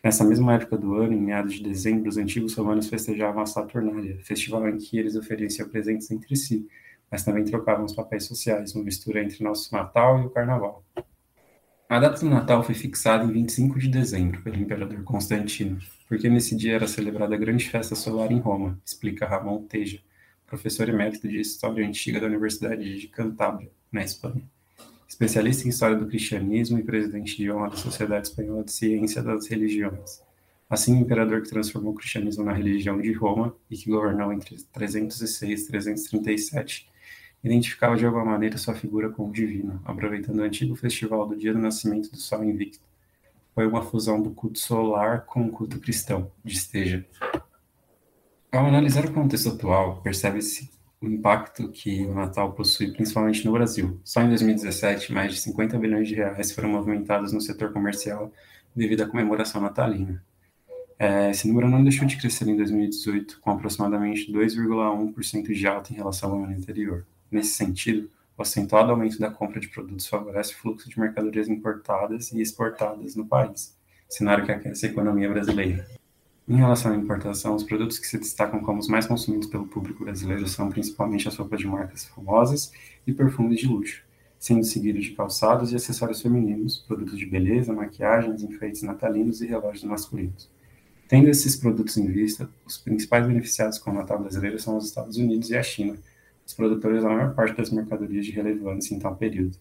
Nessa 0.03 0.23
mesma 0.23 0.55
época 0.55 0.75
do 0.75 0.95
ano, 0.95 1.13
em 1.13 1.21
meados 1.21 1.53
de 1.53 1.63
dezembro, 1.63 2.09
os 2.09 2.17
antigos 2.17 2.55
romanos 2.55 2.89
festejavam 2.89 3.43
a 3.43 3.45
Saturnália, 3.45 4.17
festival 4.23 4.67
em 4.67 4.77
que 4.77 4.97
eles 4.97 5.15
ofereciam 5.15 5.69
presentes 5.69 6.09
entre 6.09 6.35
si, 6.35 6.67
mas 7.11 7.23
também 7.23 7.43
trocavam 7.43 7.85
os 7.85 7.93
papéis 7.93 8.25
sociais, 8.25 8.73
uma 8.73 8.83
mistura 8.83 9.23
entre 9.23 9.43
nosso 9.43 9.71
Natal 9.71 10.23
e 10.23 10.25
o 10.25 10.29
Carnaval. 10.31 10.83
A 11.87 11.99
data 11.99 12.19
do 12.19 12.29
Natal 12.29 12.63
foi 12.63 12.73
fixada 12.73 13.23
em 13.23 13.31
25 13.31 13.77
de 13.77 13.87
dezembro 13.87 14.41
pelo 14.41 14.55
imperador 14.55 15.03
Constantino, 15.03 15.77
porque 16.07 16.27
nesse 16.27 16.55
dia 16.55 16.73
era 16.73 16.87
celebrada 16.87 17.35
a 17.35 17.37
grande 17.37 17.69
festa 17.69 17.93
solar 17.93 18.31
em 18.31 18.39
Roma, 18.39 18.79
explica 18.83 19.27
Ramon 19.27 19.61
Teja, 19.63 19.99
professor 20.47 20.89
emérito 20.89 21.27
de 21.27 21.39
História 21.39 21.87
Antiga 21.87 22.19
da 22.19 22.25
Universidade 22.25 22.99
de 22.99 23.07
Cantábria, 23.07 23.71
na 23.91 24.03
Espanha. 24.03 24.54
Especialista 25.15 25.65
em 25.65 25.69
História 25.69 25.95
do 25.95 26.07
Cristianismo 26.07 26.77
e 26.77 26.83
presidente 26.83 27.37
de 27.37 27.49
honra 27.49 27.69
da 27.69 27.77
Sociedade 27.77 28.27
Espanhola 28.27 28.65
de 28.65 28.73
Ciência 28.73 29.23
das 29.23 29.47
Religiões. 29.47 30.21
Assim, 30.69 30.93
o 30.93 30.99
imperador 30.99 31.41
que 31.41 31.47
transformou 31.47 31.93
o 31.93 31.95
cristianismo 31.95 32.43
na 32.43 32.51
religião 32.51 32.99
de 32.99 33.13
Roma 33.13 33.55
e 33.71 33.77
que 33.77 33.89
governou 33.89 34.33
entre 34.33 34.57
306 34.73 35.61
e 35.61 35.67
337 35.67 36.89
identificava 37.41 37.95
de 37.95 38.05
alguma 38.05 38.25
maneira 38.25 38.57
sua 38.57 38.75
figura 38.75 39.09
como 39.09 39.31
divina, 39.31 39.81
aproveitando 39.85 40.39
o 40.39 40.43
antigo 40.43 40.75
festival 40.75 41.25
do 41.25 41.37
dia 41.37 41.53
do 41.53 41.59
nascimento 41.59 42.11
do 42.11 42.17
Sol 42.17 42.43
Invicto. 42.43 42.83
Foi 43.53 43.65
uma 43.65 43.83
fusão 43.83 44.21
do 44.21 44.31
culto 44.31 44.59
solar 44.59 45.21
com 45.21 45.45
o 45.45 45.49
culto 45.49 45.79
cristão, 45.79 46.29
de 46.43 46.57
Esteja. 46.57 47.05
Ao 48.51 48.65
analisar 48.65 49.05
o 49.05 49.13
contexto 49.13 49.47
atual, 49.47 50.01
percebe-se 50.01 50.74
o 51.01 51.07
impacto 51.07 51.69
que 51.69 52.05
o 52.05 52.13
Natal 52.13 52.53
possui, 52.53 52.91
principalmente 52.91 53.45
no 53.45 53.51
Brasil. 53.51 53.99
Só 54.03 54.21
em 54.21 54.29
2017, 54.29 55.11
mais 55.13 55.33
de 55.33 55.39
50 55.39 55.77
bilhões 55.77 56.07
de 56.07 56.15
reais 56.15 56.51
foram 56.51 56.69
movimentados 56.69 57.31
no 57.31 57.41
setor 57.41 57.71
comercial 57.71 58.31
devido 58.75 59.03
à 59.03 59.07
comemoração 59.07 59.61
natalina. 59.61 60.23
É, 60.97 61.29
esse 61.29 61.47
número 61.47 61.69
não 61.69 61.83
deixou 61.83 62.07
de 62.07 62.17
crescer 62.17 62.47
em 62.47 62.55
2018, 62.55 63.39
com 63.41 63.51
aproximadamente 63.51 64.31
2,1% 64.31 65.53
de 65.53 65.67
alta 65.67 65.91
em 65.91 65.95
relação 65.95 66.31
ao 66.31 66.43
ano 66.43 66.55
anterior. 66.55 67.05
Nesse 67.29 67.53
sentido, 67.53 68.09
o 68.37 68.41
acentuado 68.41 68.91
aumento 68.91 69.19
da 69.19 69.29
compra 69.29 69.59
de 69.59 69.67
produtos 69.67 70.07
favorece 70.07 70.53
o 70.53 70.57
fluxo 70.57 70.89
de 70.89 70.99
mercadorias 70.99 71.47
importadas 71.47 72.31
e 72.31 72.41
exportadas 72.41 73.15
no 73.15 73.25
país, 73.25 73.77
cenário 74.09 74.45
que 74.45 74.51
aquece 74.51 74.85
a 74.85 74.89
economia 74.89 75.29
brasileira. 75.29 75.85
Em 76.47 76.57
relação 76.57 76.91
à 76.91 76.95
importação, 76.95 77.55
os 77.55 77.63
produtos 77.63 77.97
que 77.97 78.05
se 78.05 78.19
destacam 78.19 78.59
como 78.59 78.79
os 78.79 78.87
mais 78.87 79.07
consumidos 79.07 79.47
pelo 79.47 79.65
público 79.65 80.03
brasileiro 80.03 80.47
são 80.47 80.69
principalmente 80.69 81.27
as 81.27 81.35
roupas 81.35 81.59
de 81.59 81.65
marcas 81.65 82.05
famosas 82.05 82.71
e 83.07 83.11
perfumes 83.11 83.59
de 83.59 83.67
luxo, 83.67 84.03
sendo 84.37 84.63
seguidos 84.63 85.05
de 85.05 85.11
calçados 85.11 85.71
e 85.71 85.75
acessórios 85.75 86.21
femininos, 86.21 86.77
produtos 86.87 87.17
de 87.17 87.25
beleza, 87.25 87.73
maquiagens, 87.73 88.43
enfeites 88.43 88.83
natalinos 88.83 89.41
e 89.41 89.47
relógios 89.47 89.83
masculinos. 89.85 90.47
Tendo 91.07 91.29
esses 91.29 91.55
produtos 91.55 91.97
em 91.97 92.05
vista, 92.05 92.47
os 92.63 92.77
principais 92.77 93.25
beneficiados 93.25 93.79
com 93.79 93.89
o 93.89 93.95
Natal 93.95 94.19
brasileiro 94.19 94.59
são 94.59 94.77
os 94.77 94.85
Estados 94.85 95.17
Unidos 95.17 95.49
e 95.49 95.57
a 95.57 95.63
China, 95.63 95.97
os 96.45 96.53
produtores 96.53 97.01
da 97.01 97.09
maior 97.09 97.33
parte 97.33 97.57
das 97.57 97.71
mercadorias 97.71 98.23
de 98.23 98.31
relevância 98.31 98.93
em 98.93 98.99
tal 98.99 99.15
período. 99.15 99.57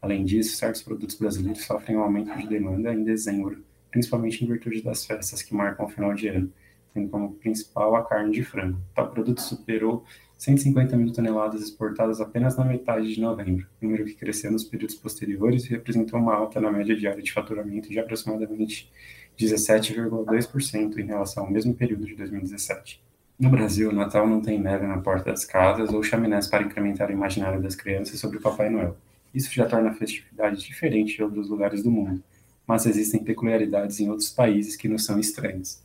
Além 0.00 0.24
disso, 0.24 0.56
certos 0.56 0.82
produtos 0.82 1.16
brasileiros 1.16 1.64
sofrem 1.64 1.96
um 1.96 2.00
aumento 2.00 2.36
de 2.38 2.46
demanda 2.46 2.94
em 2.94 3.02
dezembro, 3.02 3.60
principalmente 3.92 4.42
em 4.42 4.48
virtude 4.48 4.82
das 4.82 5.06
festas 5.06 5.42
que 5.42 5.54
marcam 5.54 5.86
o 5.86 5.88
final 5.88 6.12
de 6.14 6.26
ano, 6.26 6.52
tendo 6.92 7.08
como 7.08 7.34
principal 7.34 7.94
a 7.94 8.04
carne 8.04 8.32
de 8.32 8.42
frango. 8.42 8.80
Tal 8.94 9.10
produto 9.10 9.40
superou 9.40 10.04
150 10.38 10.96
mil 10.96 11.12
toneladas 11.12 11.62
exportadas 11.62 12.20
apenas 12.20 12.56
na 12.56 12.64
metade 12.64 13.14
de 13.14 13.20
novembro, 13.20 13.66
número 13.80 14.04
que 14.04 14.14
cresceu 14.14 14.50
nos 14.50 14.64
períodos 14.64 14.96
posteriores 14.96 15.64
e 15.66 15.70
representou 15.70 16.18
uma 16.18 16.34
alta 16.34 16.60
na 16.60 16.72
média 16.72 16.96
diária 16.96 17.22
de 17.22 17.32
faturamento 17.32 17.88
de 17.88 18.00
aproximadamente 18.00 18.90
17,2% 19.38 20.98
em 20.98 21.06
relação 21.06 21.44
ao 21.44 21.50
mesmo 21.50 21.74
período 21.74 22.04
de 22.04 22.16
2017. 22.16 23.00
No 23.38 23.50
Brasil, 23.50 23.90
o 23.90 23.92
Natal 23.92 24.26
não 24.26 24.40
tem 24.40 24.60
neve 24.60 24.86
na 24.86 24.98
porta 24.98 25.30
das 25.30 25.44
casas 25.44 25.92
ou 25.92 26.02
chaminés 26.02 26.46
para 26.46 26.64
incrementar 26.64 27.08
o 27.08 27.12
imaginário 27.12 27.62
das 27.62 27.74
crianças 27.74 28.18
sobre 28.18 28.38
o 28.38 28.40
Papai 28.40 28.68
Noel. 28.68 28.96
Isso 29.34 29.52
já 29.52 29.66
torna 29.66 29.90
a 29.90 29.94
festividade 29.94 30.60
diferente 30.60 31.16
de 31.16 31.22
outros 31.22 31.48
lugares 31.48 31.82
do 31.82 31.90
mundo, 31.90 32.22
mas 32.66 32.86
existem 32.86 33.22
peculiaridades 33.22 34.00
em 34.00 34.08
outros 34.08 34.30
países 34.30 34.76
que 34.76 34.88
nos 34.88 35.04
são 35.04 35.18
estranhas. 35.18 35.82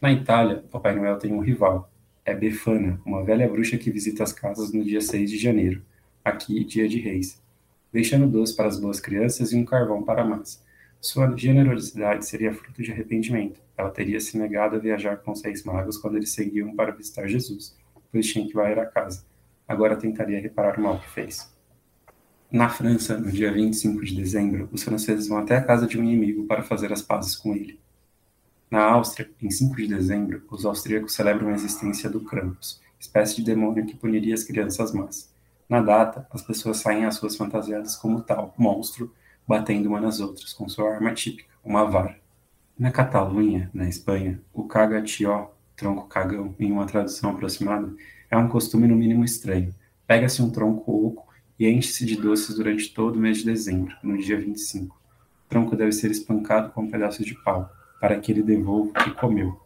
Na 0.00 0.12
Itália, 0.12 0.64
Papai 0.70 0.94
Noel 0.94 1.18
tem 1.18 1.32
um 1.32 1.40
rival. 1.40 1.90
É 2.24 2.34
Befana, 2.34 3.00
uma 3.04 3.24
velha 3.24 3.48
bruxa 3.48 3.78
que 3.78 3.90
visita 3.90 4.22
as 4.22 4.32
casas 4.32 4.72
no 4.72 4.84
dia 4.84 5.00
6 5.00 5.30
de 5.30 5.38
janeiro, 5.38 5.82
aqui, 6.24 6.64
dia 6.64 6.88
de 6.88 6.98
reis, 6.98 7.40
deixando 7.92 8.26
doce 8.26 8.54
para 8.54 8.68
as 8.68 8.78
boas 8.78 9.00
crianças 9.00 9.52
e 9.52 9.56
um 9.56 9.64
carvão 9.64 10.02
para 10.02 10.22
a 10.22 10.24
massa. 10.24 10.60
Sua 11.00 11.36
generosidade 11.36 12.26
seria 12.26 12.52
fruto 12.52 12.80
de 12.80 12.92
arrependimento. 12.92 13.60
Ela 13.76 13.90
teria 13.90 14.20
se 14.20 14.38
negado 14.38 14.76
a 14.76 14.78
viajar 14.78 15.16
com 15.16 15.32
os 15.32 15.42
reis 15.42 15.64
magos 15.64 15.98
quando 15.98 16.16
eles 16.16 16.30
seguiam 16.30 16.74
para 16.76 16.92
visitar 16.92 17.26
Jesus, 17.26 17.76
pois 18.10 18.26
tinha 18.26 18.46
que 18.46 18.54
varrer 18.54 18.78
a 18.78 18.86
casa. 18.86 19.24
Agora 19.66 19.96
tentaria 19.96 20.40
reparar 20.40 20.78
o 20.78 20.82
mal 20.82 21.00
que 21.00 21.10
fez. 21.10 21.51
Na 22.52 22.68
França, 22.68 23.16
no 23.16 23.32
dia 23.32 23.50
25 23.50 24.04
de 24.04 24.14
dezembro, 24.14 24.68
os 24.70 24.82
franceses 24.82 25.26
vão 25.26 25.38
até 25.38 25.56
a 25.56 25.64
casa 25.64 25.86
de 25.86 25.98
um 25.98 26.04
inimigo 26.04 26.44
para 26.44 26.62
fazer 26.62 26.92
as 26.92 27.00
pazes 27.00 27.34
com 27.34 27.54
ele. 27.54 27.80
Na 28.70 28.82
Áustria, 28.84 29.30
em 29.40 29.50
5 29.50 29.74
de 29.74 29.88
dezembro, 29.88 30.42
os 30.50 30.66
austríacos 30.66 31.14
celebram 31.14 31.48
a 31.48 31.54
existência 31.54 32.10
do 32.10 32.20
Krampus, 32.20 32.78
espécie 33.00 33.36
de 33.36 33.42
demônio 33.42 33.86
que 33.86 33.96
puniria 33.96 34.34
as 34.34 34.44
crianças 34.44 34.92
más. 34.92 35.32
Na 35.66 35.80
data, 35.80 36.26
as 36.30 36.42
pessoas 36.42 36.76
saem 36.76 37.06
às 37.06 37.16
ruas 37.16 37.36
fantasiadas 37.36 37.96
como 37.96 38.20
tal 38.20 38.52
monstro 38.58 39.10
batendo 39.48 39.88
uma 39.88 39.98
nas 39.98 40.20
outras 40.20 40.52
com 40.52 40.68
sua 40.68 40.92
arma 40.92 41.14
típica, 41.14 41.48
uma 41.64 41.86
vara. 41.86 42.18
Na 42.78 42.90
Catalunha, 42.90 43.70
na 43.72 43.88
Espanha, 43.88 44.38
o 44.52 44.64
cagatió, 44.64 45.50
tronco 45.74 46.06
cagão, 46.06 46.54
em 46.60 46.70
uma 46.70 46.84
tradução 46.84 47.30
aproximada, 47.30 47.90
é 48.30 48.36
um 48.36 48.48
costume 48.50 48.86
no 48.86 48.94
mínimo 48.94 49.24
estranho. 49.24 49.74
Pega-se 50.06 50.42
um 50.42 50.50
tronco 50.50 51.06
oco 51.06 51.31
e 51.62 51.70
enche-se 51.70 52.04
de 52.04 52.16
doces 52.16 52.56
durante 52.56 52.92
todo 52.92 53.14
o 53.14 53.20
mês 53.20 53.38
de 53.38 53.44
dezembro, 53.44 53.94
no 54.02 54.18
dia 54.18 54.36
25. 54.36 54.96
O 54.96 55.48
tronco 55.48 55.76
deve 55.76 55.92
ser 55.92 56.10
espancado 56.10 56.72
com 56.72 56.82
um 56.82 56.90
pedaço 56.90 57.24
de 57.24 57.36
pau, 57.36 57.70
para 58.00 58.18
que 58.18 58.32
ele 58.32 58.42
devolva 58.42 58.90
o 58.90 58.92
que 58.92 59.12
comeu. 59.12 59.56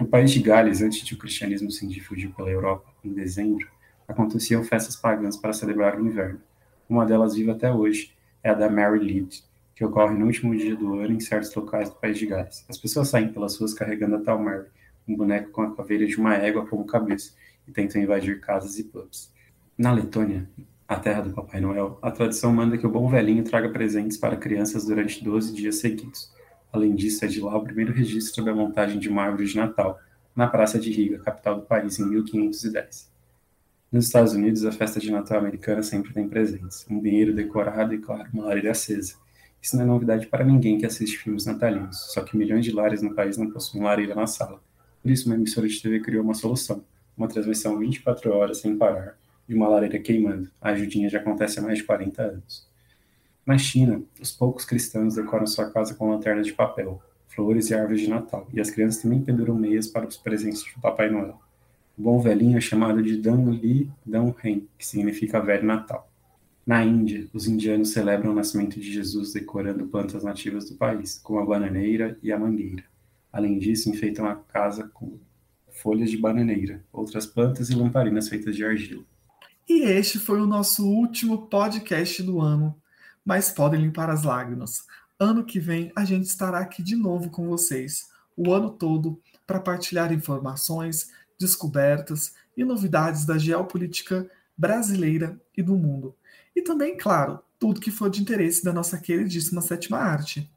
No 0.00 0.08
país 0.08 0.32
de 0.32 0.40
Gales, 0.40 0.82
antes 0.82 1.04
de 1.04 1.14
o 1.14 1.16
cristianismo 1.16 1.70
se 1.70 1.86
difundir 1.86 2.34
pela 2.34 2.50
Europa, 2.50 2.90
em 3.04 3.12
dezembro, 3.12 3.68
aconteciam 4.08 4.64
festas 4.64 4.96
pagãs 4.96 5.36
para 5.36 5.52
celebrar 5.52 5.96
o 5.96 6.04
inverno. 6.04 6.40
Uma 6.88 7.06
delas 7.06 7.36
vive 7.36 7.52
até 7.52 7.72
hoje, 7.72 8.12
é 8.42 8.50
a 8.50 8.54
da 8.54 8.68
Mary 8.68 8.98
Lead, 8.98 9.44
que 9.76 9.84
ocorre 9.84 10.18
no 10.18 10.26
último 10.26 10.56
dia 10.56 10.74
do 10.74 10.98
ano 10.98 11.14
em 11.14 11.20
certos 11.20 11.54
locais 11.54 11.88
do 11.88 11.94
país 11.94 12.18
de 12.18 12.26
Gales. 12.26 12.64
As 12.68 12.78
pessoas 12.78 13.06
saem 13.10 13.32
pelas 13.32 13.56
ruas 13.56 13.72
carregando 13.72 14.16
a 14.16 14.20
tal 14.20 14.42
Mary, 14.42 14.66
um 15.06 15.14
boneco 15.14 15.52
com 15.52 15.62
a 15.62 15.76
caveira 15.76 16.04
de 16.04 16.16
uma 16.16 16.34
égua 16.34 16.66
como 16.66 16.84
cabeça, 16.84 17.32
e 17.68 17.70
tentam 17.70 18.02
invadir 18.02 18.40
casas 18.40 18.76
e 18.80 18.82
pubs. 18.82 19.32
Na 19.78 19.92
Letônia, 19.92 20.50
a 20.86 20.96
terra 20.96 21.22
do 21.22 21.32
Papai 21.32 21.60
Noel, 21.60 21.98
a 22.02 22.10
tradição 22.10 22.52
manda 22.52 22.76
que 22.76 22.86
o 22.86 22.90
bom 22.90 23.08
velhinho 23.08 23.44
traga 23.44 23.68
presentes 23.70 24.16
para 24.16 24.36
crianças 24.36 24.84
durante 24.84 25.22
12 25.24 25.54
dias 25.54 25.76
seguidos. 25.76 26.30
Além 26.72 26.94
disso, 26.94 27.24
é 27.24 27.28
de 27.28 27.40
lá 27.40 27.56
o 27.56 27.64
primeiro 27.64 27.92
registro 27.92 28.34
sobre 28.34 28.50
a 28.50 28.54
montagem 28.54 28.98
de 28.98 29.08
uma 29.08 29.22
árvore 29.22 29.46
de 29.46 29.56
Natal, 29.56 29.98
na 30.34 30.46
Praça 30.46 30.78
de 30.78 30.90
Riga, 30.90 31.18
capital 31.18 31.56
do 31.56 31.62
país, 31.62 31.98
em 31.98 32.08
1510. 32.08 33.10
Nos 33.90 34.06
Estados 34.06 34.32
Unidos, 34.32 34.64
a 34.64 34.72
festa 34.72 34.98
de 34.98 35.10
Natal 35.10 35.38
americana 35.38 35.82
sempre 35.82 36.14
tem 36.14 36.26
presentes. 36.26 36.86
Um 36.90 36.98
banheiro 36.98 37.34
decorado 37.34 37.92
e, 37.94 37.98
claro, 37.98 38.28
uma 38.32 38.46
lareira 38.46 38.70
acesa. 38.70 39.16
Isso 39.60 39.76
não 39.76 39.84
é 39.84 39.86
novidade 39.86 40.26
para 40.26 40.44
ninguém 40.44 40.78
que 40.78 40.86
assiste 40.86 41.18
filmes 41.18 41.44
natalinos, 41.44 42.12
só 42.12 42.22
que 42.22 42.36
milhões 42.36 42.64
de 42.64 42.72
lares 42.72 43.02
no 43.02 43.14
país 43.14 43.36
não 43.36 43.50
possuem 43.50 43.84
lareira 43.84 44.14
na 44.14 44.26
sala. 44.26 44.60
Por 45.02 45.10
isso, 45.10 45.26
uma 45.26 45.34
emissora 45.34 45.68
de 45.68 45.80
TV 45.80 46.00
criou 46.00 46.24
uma 46.24 46.34
solução, 46.34 46.82
uma 47.16 47.28
transmissão 47.28 47.78
24 47.78 48.32
horas 48.32 48.58
sem 48.58 48.76
parar, 48.76 49.16
e 49.52 49.54
uma 49.54 49.68
lareira 49.68 49.98
queimando. 49.98 50.50
A 50.60 50.70
ajudinha 50.70 51.08
já 51.08 51.18
acontece 51.18 51.58
há 51.58 51.62
mais 51.62 51.78
de 51.78 51.84
40 51.84 52.22
anos. 52.22 52.66
Na 53.44 53.58
China, 53.58 54.02
os 54.20 54.32
poucos 54.32 54.64
cristãos 54.64 55.16
decoram 55.16 55.46
sua 55.46 55.70
casa 55.70 55.94
com 55.94 56.10
lanternas 56.10 56.46
de 56.46 56.52
papel, 56.52 57.02
flores 57.28 57.70
e 57.70 57.74
árvores 57.74 58.00
de 58.00 58.08
Natal, 58.08 58.46
e 58.52 58.60
as 58.60 58.70
crianças 58.70 59.02
também 59.02 59.20
penduram 59.20 59.54
meias 59.54 59.86
para 59.86 60.06
os 60.06 60.16
presentes 60.16 60.62
do 60.62 60.80
Papai 60.80 61.10
Noel. 61.10 61.40
O 61.98 62.02
bom 62.02 62.20
velhinho 62.20 62.56
é 62.56 62.60
chamado 62.60 63.02
de 63.02 63.16
Dan 63.16 63.50
Li 63.50 63.90
Dan 64.06 64.32
Hen, 64.42 64.66
que 64.78 64.86
significa 64.86 65.40
velho 65.40 65.66
Natal. 65.66 66.08
Na 66.64 66.84
Índia, 66.84 67.26
os 67.32 67.48
indianos 67.48 67.90
celebram 67.90 68.30
o 68.30 68.34
nascimento 68.34 68.78
de 68.78 68.92
Jesus 68.92 69.32
decorando 69.32 69.88
plantas 69.88 70.22
nativas 70.22 70.70
do 70.70 70.76
país, 70.76 71.18
como 71.18 71.40
a 71.40 71.44
bananeira 71.44 72.16
e 72.22 72.32
a 72.32 72.38
mangueira. 72.38 72.84
Além 73.32 73.58
disso, 73.58 73.90
enfeitam 73.90 74.26
a 74.26 74.36
casa 74.36 74.88
com 74.94 75.18
folhas 75.72 76.10
de 76.10 76.16
bananeira, 76.16 76.84
outras 76.92 77.26
plantas 77.26 77.70
e 77.70 77.74
lamparinas 77.74 78.28
feitas 78.28 78.54
de 78.54 78.64
argila. 78.64 79.02
E 79.68 79.82
este 79.82 80.18
foi 80.18 80.40
o 80.40 80.46
nosso 80.46 80.86
último 80.86 81.46
podcast 81.46 82.22
do 82.22 82.40
ano, 82.40 82.76
mas 83.24 83.50
podem 83.50 83.80
limpar 83.80 84.10
as 84.10 84.22
lágrimas. 84.22 84.86
Ano 85.18 85.44
que 85.44 85.60
vem 85.60 85.92
a 85.94 86.04
gente 86.04 86.26
estará 86.26 86.58
aqui 86.58 86.82
de 86.82 86.96
novo 86.96 87.30
com 87.30 87.48
vocês, 87.48 88.08
o 88.36 88.52
ano 88.52 88.70
todo, 88.70 89.20
para 89.46 89.60
partilhar 89.60 90.12
informações, 90.12 91.10
descobertas 91.38 92.34
e 92.56 92.64
novidades 92.64 93.24
da 93.24 93.38
geopolítica 93.38 94.28
brasileira 94.56 95.40
e 95.56 95.62
do 95.62 95.76
mundo. 95.76 96.14
E 96.54 96.62
também, 96.62 96.96
claro, 96.96 97.40
tudo 97.58 97.80
que 97.80 97.90
for 97.90 98.10
de 98.10 98.20
interesse 98.20 98.64
da 98.64 98.72
nossa 98.72 98.98
queridíssima 98.98 99.60
sétima 99.60 99.98
arte 99.98 100.50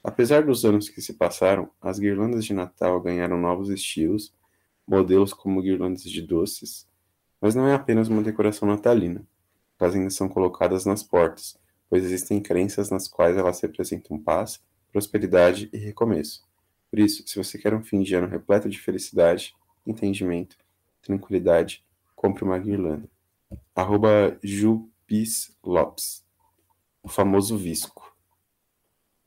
Apesar 0.02 0.42
dos 0.44 0.64
anos 0.64 0.88
que 0.88 1.00
se 1.00 1.12
passaram, 1.12 1.70
as 1.80 2.00
guirlandas 2.00 2.44
de 2.44 2.52
Natal 2.52 3.00
ganharam 3.00 3.38
novos 3.38 3.68
estilos, 3.68 4.34
modelos 4.84 5.32
como 5.32 5.62
guirlandas 5.62 6.02
de 6.02 6.20
doces, 6.20 6.84
mas 7.40 7.54
não 7.54 7.68
é 7.68 7.74
apenas 7.74 8.08
uma 8.08 8.22
decoração 8.22 8.66
natalina. 8.66 9.24
Elas 9.78 9.94
ainda 9.94 10.10
são 10.10 10.28
colocadas 10.28 10.84
nas 10.84 11.04
portas, 11.04 11.56
pois 11.88 12.02
existem 12.02 12.42
crenças 12.42 12.90
nas 12.90 13.06
quais 13.06 13.36
elas 13.36 13.60
representam 13.60 14.18
paz, 14.18 14.60
prosperidade 14.92 15.68
e 15.72 15.78
recomeço. 15.78 16.42
Por 16.90 16.98
isso, 16.98 17.22
se 17.26 17.36
você 17.36 17.56
quer 17.58 17.72
um 17.74 17.82
fim 17.82 18.02
de 18.02 18.14
ano 18.14 18.26
repleto 18.26 18.68
de 18.68 18.78
felicidade, 18.78 19.54
entendimento, 19.86 20.56
tranquilidade, 21.00 21.84
compre 22.16 22.44
uma 22.44 22.58
guirlanda. 22.58 23.08
Arroba 23.74 24.38
Jupis 24.42 25.56
Lopes. 25.62 26.24
O 27.02 27.08
famoso 27.08 27.56
visco. 27.56 28.14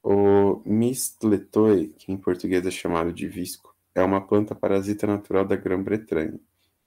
O 0.03 0.61
mistletoe, 0.65 1.87
que 1.97 2.11
em 2.11 2.17
português 2.17 2.65
é 2.65 2.71
chamado 2.71 3.13
de 3.13 3.27
visco, 3.27 3.73
é 3.95 4.03
uma 4.03 4.21
planta 4.21 4.53
parasita 4.53 5.07
natural 5.07 5.45
da 5.45 5.55
Grã-Bretanha 5.55 6.39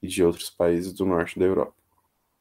e 0.02 0.06
de 0.06 0.22
outros 0.22 0.50
países 0.50 0.92
do 0.92 1.06
norte 1.06 1.38
da 1.38 1.46
Europa. 1.46 1.74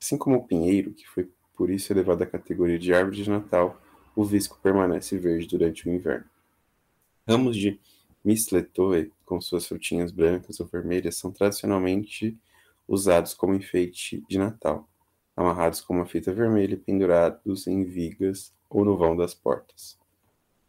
Assim 0.01 0.17
como 0.17 0.37
o 0.37 0.45
pinheiro, 0.45 0.93
que 0.93 1.07
foi 1.07 1.31
por 1.55 1.69
isso 1.69 1.91
elevado 1.93 2.23
à 2.23 2.27
categoria 2.27 2.77
de 2.77 2.93
árvore 2.93 3.23
de 3.23 3.29
Natal, 3.29 3.81
o 4.15 4.23
visco 4.23 4.59
permanece 4.61 5.17
verde 5.17 5.47
durante 5.47 5.87
o 5.87 5.91
inverno. 5.91 6.25
Ramos 7.27 7.57
de 7.57 7.79
mistletoe, 8.23 9.11
com 9.25 9.41
suas 9.41 9.67
frutinhas 9.67 10.11
brancas 10.11 10.59
ou 10.59 10.65
vermelhas, 10.65 11.17
são 11.17 11.31
tradicionalmente 11.31 12.37
usados 12.87 13.33
como 13.33 13.53
enfeite 13.53 14.23
de 14.29 14.37
Natal, 14.37 14.87
amarrados 15.35 15.81
com 15.81 15.93
uma 15.95 16.05
fita 16.05 16.33
vermelha 16.33 16.73
e 16.75 16.77
pendurados 16.77 17.67
em 17.67 17.83
vigas 17.83 18.53
ou 18.69 18.85
no 18.85 18.97
vão 18.97 19.15
das 19.15 19.33
portas. 19.33 19.97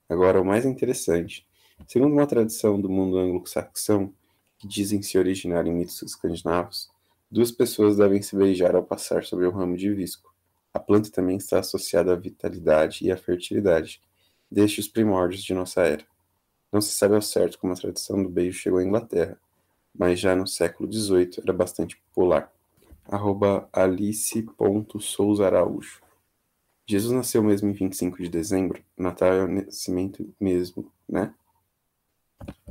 Agora, 0.08 0.40
o 0.40 0.44
mais 0.44 0.64
interessante 0.64 1.46
Segundo 1.86 2.14
uma 2.14 2.26
tradição 2.26 2.80
do 2.80 2.88
mundo 2.88 3.18
anglo-saxão, 3.18 4.12
que 4.58 4.66
dizem 4.66 5.02
se 5.02 5.18
originar 5.18 5.66
em 5.66 5.74
mitos 5.74 6.02
escandinavos, 6.02 6.90
duas 7.30 7.52
pessoas 7.52 7.96
devem 7.96 8.22
se 8.22 8.34
beijar 8.34 8.74
ao 8.74 8.82
passar 8.82 9.24
sobre 9.24 9.46
um 9.46 9.50
ramo 9.50 9.76
de 9.76 9.92
visco. 9.92 10.34
A 10.76 10.78
planta 10.78 11.10
também 11.10 11.38
está 11.38 11.58
associada 11.60 12.12
à 12.12 12.16
vitalidade 12.16 13.02
e 13.02 13.10
à 13.10 13.16
fertilidade, 13.16 13.98
desde 14.50 14.80
os 14.80 14.86
primórdios 14.86 15.42
de 15.42 15.54
nossa 15.54 15.80
era. 15.80 16.04
Não 16.70 16.82
se 16.82 16.94
sabe 16.94 17.14
ao 17.14 17.22
certo 17.22 17.58
como 17.58 17.72
a 17.72 17.76
tradição 17.76 18.22
do 18.22 18.28
beijo 18.28 18.58
chegou 18.58 18.78
à 18.78 18.84
Inglaterra, 18.84 19.40
mas 19.98 20.20
já 20.20 20.36
no 20.36 20.46
século 20.46 20.92
XVIII 20.92 21.40
era 21.42 21.54
bastante 21.54 21.96
popular. 21.96 22.52
Arroba 23.08 23.66
alice.souzaraújo 23.72 26.02
Jesus 26.86 27.14
nasceu 27.14 27.42
mesmo 27.42 27.70
em 27.70 27.72
25 27.72 28.22
de 28.22 28.28
dezembro, 28.28 28.84
Natal 28.98 29.32
é 29.32 29.44
o 29.44 29.48
nascimento 29.48 30.30
mesmo, 30.38 30.92
né? 31.08 31.32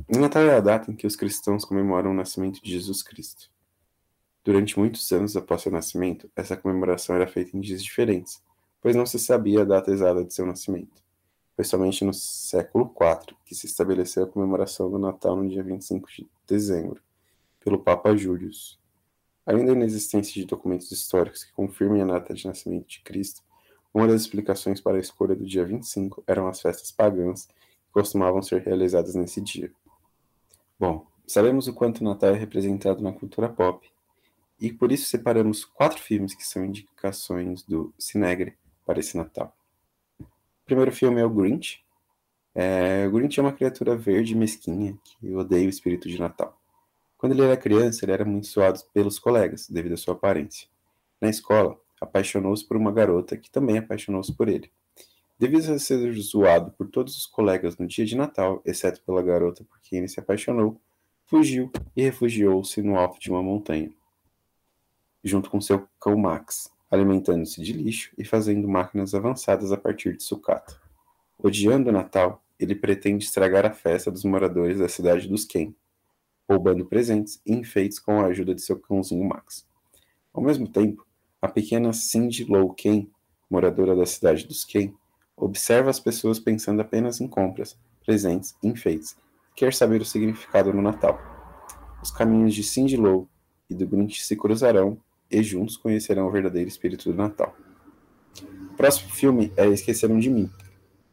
O 0.06 0.16
Natal 0.16 0.44
é 0.44 0.54
a 0.54 0.60
data 0.60 0.92
em 0.92 0.94
que 0.94 1.08
os 1.08 1.16
cristãos 1.16 1.64
comemoram 1.64 2.12
o 2.12 2.14
nascimento 2.14 2.62
de 2.62 2.70
Jesus 2.70 3.02
Cristo. 3.02 3.50
Durante 4.46 4.78
muitos 4.78 5.10
anos 5.10 5.36
após 5.36 5.62
seu 5.62 5.72
nascimento, 5.72 6.30
essa 6.36 6.56
comemoração 6.56 7.16
era 7.16 7.26
feita 7.26 7.56
em 7.56 7.60
dias 7.60 7.82
diferentes, 7.82 8.40
pois 8.80 8.94
não 8.94 9.04
se 9.04 9.18
sabia 9.18 9.62
a 9.62 9.64
data 9.64 9.90
exata 9.90 10.22
de 10.22 10.32
seu 10.32 10.46
nascimento. 10.46 11.02
Foi 11.56 11.64
somente 11.64 12.04
no 12.04 12.14
século 12.14 12.84
IV 12.84 13.36
que 13.44 13.56
se 13.56 13.66
estabeleceu 13.66 14.22
a 14.22 14.28
comemoração 14.28 14.88
do 14.88 15.00
Natal 15.00 15.34
no 15.34 15.48
dia 15.48 15.64
25 15.64 16.08
de 16.08 16.28
dezembro, 16.46 17.02
pelo 17.58 17.80
Papa 17.80 18.14
Július. 18.14 18.78
Além 19.44 19.66
da 19.66 19.72
inexistência 19.72 20.32
de 20.34 20.44
documentos 20.44 20.92
históricos 20.92 21.42
que 21.42 21.52
confirmem 21.52 22.02
a 22.02 22.06
data 22.06 22.32
de 22.32 22.46
nascimento 22.46 22.86
de 22.86 23.00
Cristo, 23.00 23.42
uma 23.92 24.06
das 24.06 24.20
explicações 24.20 24.80
para 24.80 24.96
a 24.96 25.00
escolha 25.00 25.34
do 25.34 25.44
dia 25.44 25.64
25 25.64 26.22
eram 26.24 26.46
as 26.46 26.60
festas 26.60 26.92
pagãs 26.92 27.46
que 27.46 27.92
costumavam 27.92 28.40
ser 28.40 28.62
realizadas 28.62 29.16
nesse 29.16 29.40
dia. 29.40 29.72
Bom, 30.78 31.04
sabemos 31.26 31.66
o 31.66 31.74
quanto 31.74 32.00
o 32.00 32.04
Natal 32.04 32.30
é 32.30 32.38
representado 32.38 33.02
na 33.02 33.12
cultura 33.12 33.48
pop, 33.48 33.84
e 34.60 34.72
por 34.72 34.90
isso 34.90 35.08
separamos 35.08 35.64
quatro 35.64 36.00
filmes 36.00 36.34
que 36.34 36.46
são 36.46 36.64
indicações 36.64 37.62
do 37.62 37.92
Cinegre 37.98 38.56
para 38.84 39.00
esse 39.00 39.16
Natal. 39.16 39.54
O 40.20 40.64
primeiro 40.64 40.92
filme 40.92 41.20
é 41.20 41.24
o 41.24 41.30
Grinch. 41.30 41.84
É, 42.54 43.06
o 43.06 43.12
Grinch 43.12 43.38
é 43.38 43.42
uma 43.42 43.52
criatura 43.52 43.96
verde 43.96 44.34
mesquinha 44.34 44.96
que 45.04 45.34
odeia 45.34 45.66
o 45.66 45.70
espírito 45.70 46.08
de 46.08 46.18
Natal. 46.18 46.58
Quando 47.18 47.32
ele 47.32 47.42
era 47.42 47.56
criança, 47.56 48.04
ele 48.04 48.12
era 48.12 48.24
muito 48.24 48.46
zoado 48.46 48.80
pelos 48.92 49.18
colegas, 49.18 49.68
devido 49.68 49.94
à 49.94 49.96
sua 49.96 50.14
aparência. 50.14 50.68
Na 51.20 51.28
escola, 51.28 51.78
apaixonou-se 52.00 52.66
por 52.66 52.76
uma 52.76 52.92
garota 52.92 53.36
que 53.36 53.50
também 53.50 53.78
apaixonou-se 53.78 54.32
por 54.34 54.48
ele. 54.48 54.70
Devido 55.38 55.70
a 55.72 55.78
ser 55.78 56.12
zoado 56.14 56.70
por 56.72 56.88
todos 56.88 57.16
os 57.16 57.26
colegas 57.26 57.76
no 57.76 57.86
dia 57.86 58.06
de 58.06 58.16
Natal, 58.16 58.62
exceto 58.64 59.02
pela 59.02 59.22
garota 59.22 59.64
por 59.64 59.78
quem 59.80 59.98
ele 59.98 60.08
se 60.08 60.18
apaixonou, 60.18 60.80
fugiu 61.26 61.70
e 61.94 62.02
refugiou-se 62.02 62.80
no 62.80 62.96
alto 62.96 63.20
de 63.20 63.30
uma 63.30 63.42
montanha, 63.42 63.90
junto 65.26 65.50
com 65.50 65.60
seu 65.60 65.86
cão 66.00 66.16
Max, 66.16 66.70
alimentando-se 66.90 67.60
de 67.60 67.72
lixo 67.72 68.12
e 68.16 68.24
fazendo 68.24 68.68
máquinas 68.68 69.14
avançadas 69.14 69.72
a 69.72 69.76
partir 69.76 70.16
de 70.16 70.22
sucata. 70.22 70.80
Odiando 71.38 71.90
o 71.90 71.92
Natal, 71.92 72.42
ele 72.58 72.74
pretende 72.74 73.24
estragar 73.24 73.66
a 73.66 73.72
festa 73.72 74.10
dos 74.10 74.24
moradores 74.24 74.78
da 74.78 74.88
cidade 74.88 75.28
dos 75.28 75.44
Ken. 75.44 75.74
roubando 76.48 76.86
presentes 76.86 77.40
e 77.44 77.52
enfeites 77.52 77.98
com 77.98 78.20
a 78.20 78.26
ajuda 78.26 78.54
de 78.54 78.62
seu 78.62 78.78
cãozinho 78.78 79.28
Max. 79.28 79.66
Ao 80.32 80.40
mesmo 80.40 80.68
tempo, 80.68 81.04
a 81.42 81.48
pequena 81.48 81.92
Cindy 81.92 82.44
Lou 82.44 82.72
Kane, 82.72 83.10
moradora 83.50 83.96
da 83.96 84.06
cidade 84.06 84.46
dos 84.46 84.64
Kane, 84.64 84.94
observa 85.36 85.90
as 85.90 85.98
pessoas 85.98 86.38
pensando 86.38 86.80
apenas 86.80 87.20
em 87.20 87.26
compras, 87.26 87.76
presentes 88.04 88.54
e 88.62 88.68
enfeites, 88.68 89.16
quer 89.56 89.74
saber 89.74 90.00
o 90.00 90.04
significado 90.04 90.72
no 90.72 90.80
Natal. 90.80 91.18
Os 92.00 92.12
caminhos 92.12 92.54
de 92.54 92.62
Cindy 92.62 92.96
Lou 92.96 93.28
e 93.68 93.74
do 93.74 93.86
Grinch 93.86 94.24
se 94.24 94.36
cruzarão 94.36 95.00
e 95.30 95.42
juntos 95.42 95.76
conhecerão 95.76 96.26
o 96.26 96.30
verdadeiro 96.30 96.68
espírito 96.68 97.10
do 97.10 97.16
Natal. 97.16 97.56
O 98.72 98.76
próximo 98.76 99.10
filme 99.10 99.52
é 99.56 99.66
Esqueceram 99.66 100.18
de 100.18 100.30
Mim, 100.30 100.50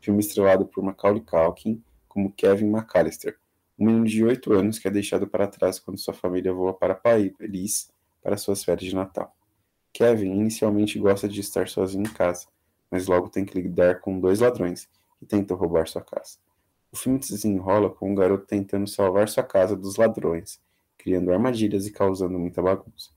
filme 0.01 0.19
estrelado 0.19 0.65
por 0.65 0.83
Macaulay 0.83 1.21
Culkin 1.21 1.81
como 2.07 2.31
Kevin 2.31 2.69
McAllister, 2.69 3.37
um 3.79 3.85
menino 3.85 4.05
de 4.05 4.23
8 4.23 4.53
anos 4.53 4.77
que 4.77 4.87
é 4.87 4.91
deixado 4.91 5.25
para 5.27 5.47
trás 5.47 5.79
quando 5.79 5.97
sua 5.97 6.13
família 6.13 6.53
voa 6.53 6.73
para 6.73 6.93
Paris 6.93 7.91
para 8.21 8.37
suas 8.37 8.63
férias 8.63 8.89
de 8.89 8.95
Natal. 8.95 9.35
Kevin 9.91 10.31
inicialmente 10.31 10.99
gosta 10.99 11.27
de 11.27 11.39
estar 11.39 11.67
sozinho 11.67 12.03
em 12.03 12.13
casa, 12.13 12.47
mas 12.89 13.07
logo 13.07 13.29
tem 13.29 13.45
que 13.45 13.59
lidar 13.59 13.99
com 13.99 14.19
dois 14.19 14.39
ladrões 14.39 14.87
que 15.19 15.25
tentam 15.25 15.57
roubar 15.57 15.87
sua 15.87 16.01
casa. 16.01 16.37
O 16.91 16.97
filme 16.97 17.21
se 17.23 17.31
desenrola 17.31 17.89
com 17.89 18.11
um 18.11 18.15
garoto 18.15 18.45
tentando 18.45 18.87
salvar 18.87 19.27
sua 19.27 19.43
casa 19.43 19.75
dos 19.75 19.95
ladrões, 19.95 20.59
criando 20.97 21.31
armadilhas 21.31 21.87
e 21.87 21.91
causando 21.91 22.37
muita 22.37 22.61
bagunça. 22.61 23.09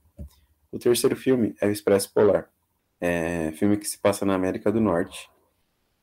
O 0.71 0.79
terceiro 0.79 1.15
filme 1.15 1.55
é 1.61 1.67
O 1.67 1.71
Expresso 1.71 2.13
Polar, 2.13 2.49
é 2.99 3.51
filme 3.53 3.77
que 3.77 3.87
se 3.87 3.97
passa 3.97 4.25
na 4.25 4.35
América 4.35 4.71
do 4.71 4.81
Norte, 4.81 5.29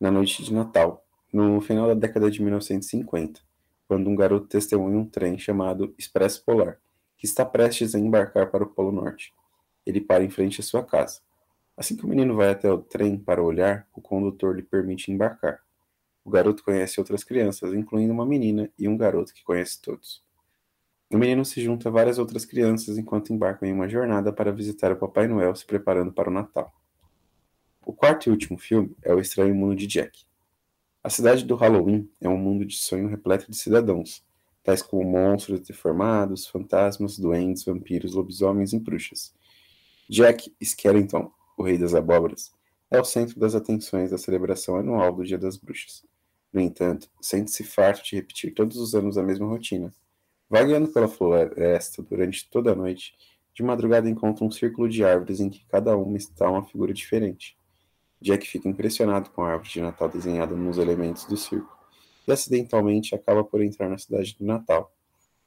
na 0.00 0.11
noite 0.11 0.42
de 0.42 0.53
Natal, 0.53 1.05
no 1.33 1.61
final 1.61 1.88
da 1.88 1.94
década 1.94 2.31
de 2.31 2.42
1950 2.42 3.40
quando 3.87 4.09
um 4.09 4.16
garoto 4.16 4.46
testemunha 4.46 4.98
um 4.98 5.07
trem 5.07 5.38
chamado 5.38 5.94
Expresso 5.98 6.44
Polar, 6.44 6.81
que 7.16 7.27
está 7.27 7.44
prestes 7.44 7.94
a 7.94 7.98
embarcar 7.98 8.50
para 8.50 8.64
o 8.64 8.66
Polo 8.66 8.90
Norte. 8.90 9.33
Ele 9.87 10.00
para 10.00 10.24
em 10.24 10.31
frente 10.31 10.61
à 10.61 10.64
sua 10.64 10.83
casa. 10.83 11.20
Assim 11.77 11.96
que 11.96 12.05
o 12.05 12.09
menino 12.09 12.35
vai 12.35 12.50
até 12.50 12.70
o 12.70 12.79
trem 12.79 13.18
para 13.18 13.42
olhar, 13.42 13.87
o 13.94 14.00
condutor 14.00 14.57
lhe 14.57 14.62
permite 14.62 15.12
embarcar. 15.12 15.61
O 16.24 16.31
garoto 16.31 16.64
conhece 16.64 16.98
outras 16.98 17.22
crianças, 17.22 17.74
incluindo 17.74 18.12
uma 18.12 18.24
menina 18.24 18.70
e 18.79 18.88
um 18.88 18.96
garoto 18.96 19.35
que 19.35 19.44
conhece 19.44 19.81
todos. 19.81 20.23
O 21.11 21.19
menino 21.19 21.45
se 21.45 21.62
junta 21.62 21.88
a 21.88 21.93
várias 21.93 22.19
outras 22.19 22.45
crianças 22.45 22.99
enquanto 22.99 23.33
embarcam 23.33 23.69
em 23.69 23.73
uma 23.73 23.88
jornada 23.88 24.33
para 24.33 24.51
visitar 24.51 24.90
o 24.93 24.97
Papai 24.97 25.29
Noel 25.29 25.55
se 25.55 25.64
preparando 25.64 26.12
para 26.12 26.29
o 26.29 26.33
Natal. 26.33 26.73
O 27.85 27.93
quarto 27.93 28.29
e 28.29 28.31
último 28.31 28.59
filme 28.59 28.97
é 29.03 29.14
O 29.14 29.21
Estranho 29.21 29.55
Mundo 29.55 29.77
de 29.77 29.87
Jack. 29.87 30.25
A 31.03 31.11
cidade 31.11 31.45
do 31.45 31.55
Halloween 31.55 32.11
é 32.21 32.29
um 32.29 32.38
mundo 32.38 32.64
de 32.64 32.77
sonho 32.77 33.09
repleto 33.09 33.51
de 33.51 33.57
cidadãos, 33.57 34.25
tais 34.62 34.81
como 34.81 35.05
monstros 35.05 35.61
deformados, 35.61 36.47
fantasmas, 36.47 37.19
duendes, 37.19 37.64
vampiros, 37.64 38.14
lobisomens 38.14 38.73
e 38.73 38.79
bruxas. 38.79 39.35
Jack 40.09 40.55
Skellington, 40.61 41.31
o 41.59 41.62
rei 41.62 41.77
das 41.77 41.95
abóboras, 41.95 42.53
é 42.90 42.99
o 42.99 43.05
centro 43.05 43.38
das 43.38 43.55
atenções 43.55 44.11
da 44.11 44.19
celebração 44.19 44.77
anual 44.77 45.12
do 45.12 45.25
Dia 45.25 45.38
das 45.38 45.57
Bruxas. 45.59 46.05
No 46.53 46.61
entanto, 46.61 47.11
sente-se 47.21 47.64
farto 47.64 48.03
de 48.05 48.17
repetir 48.17 48.55
todos 48.55 48.77
os 48.79 48.95
anos 48.95 49.19
a 49.19 49.23
mesma 49.23 49.47
rotina. 49.47 49.93
Vagueando 50.48 50.88
pela 50.88 51.09
floresta 51.09 52.02
durante 52.02 52.48
toda 52.50 52.72
a 52.72 52.74
noite, 52.74 53.14
de 53.54 53.62
madrugada 53.62 54.09
encontra 54.09 54.44
um 54.44 54.50
círculo 54.50 54.88
de 54.88 55.04
árvores 55.04 55.40
em 55.40 55.48
que 55.48 55.64
cada 55.66 55.96
uma 55.96 56.16
está 56.16 56.50
uma 56.50 56.64
figura 56.64 56.92
diferente. 56.92 57.57
Jack 58.20 58.46
fica 58.46 58.68
impressionado 58.68 59.30
com 59.30 59.42
a 59.42 59.52
árvore 59.52 59.70
de 59.70 59.80
Natal 59.80 60.09
desenhada 60.09 60.54
nos 60.57 60.78
elementos 60.78 61.24
do 61.24 61.37
circo 61.37 61.78
e 62.26 62.33
acidentalmente 62.33 63.14
acaba 63.14 63.44
por 63.44 63.62
entrar 63.62 63.88
na 63.88 63.98
cidade 63.98 64.37
do 64.38 64.44
Natal. 64.44 64.92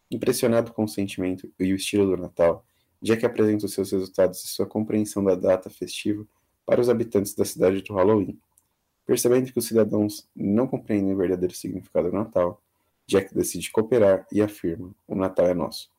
Impressionado 0.09 0.71
com 0.71 0.83
o 0.83 0.87
sentimento 0.87 1.51
e 1.59 1.73
o 1.73 1.75
estilo 1.75 2.05
do 2.05 2.21
Natal, 2.21 2.63
Jack 3.01 3.25
apresenta 3.25 3.65
os 3.65 3.73
seus 3.73 3.91
resultados 3.91 4.43
e 4.43 4.47
sua 4.47 4.65
compreensão 4.65 5.23
da 5.23 5.35
data 5.35 5.69
festiva 5.69 6.25
para 6.65 6.81
os 6.81 6.89
habitantes 6.89 7.33
da 7.35 7.45
cidade 7.45 7.81
do 7.81 7.93
Halloween. 7.93 8.39
Percebendo 9.05 9.51
que 9.51 9.59
os 9.59 9.65
cidadãos 9.65 10.27
não 10.35 10.67
compreendem 10.67 11.13
o 11.13 11.17
verdadeiro 11.17 11.55
significado 11.55 12.09
do 12.09 12.17
Natal, 12.17 12.61
Jack 13.09 13.33
decide 13.33 13.71
cooperar 13.71 14.27
e 14.31 14.41
afirma: 14.41 14.93
O 15.07 15.15
Natal 15.15 15.47
é 15.47 15.53
nosso. 15.53 15.89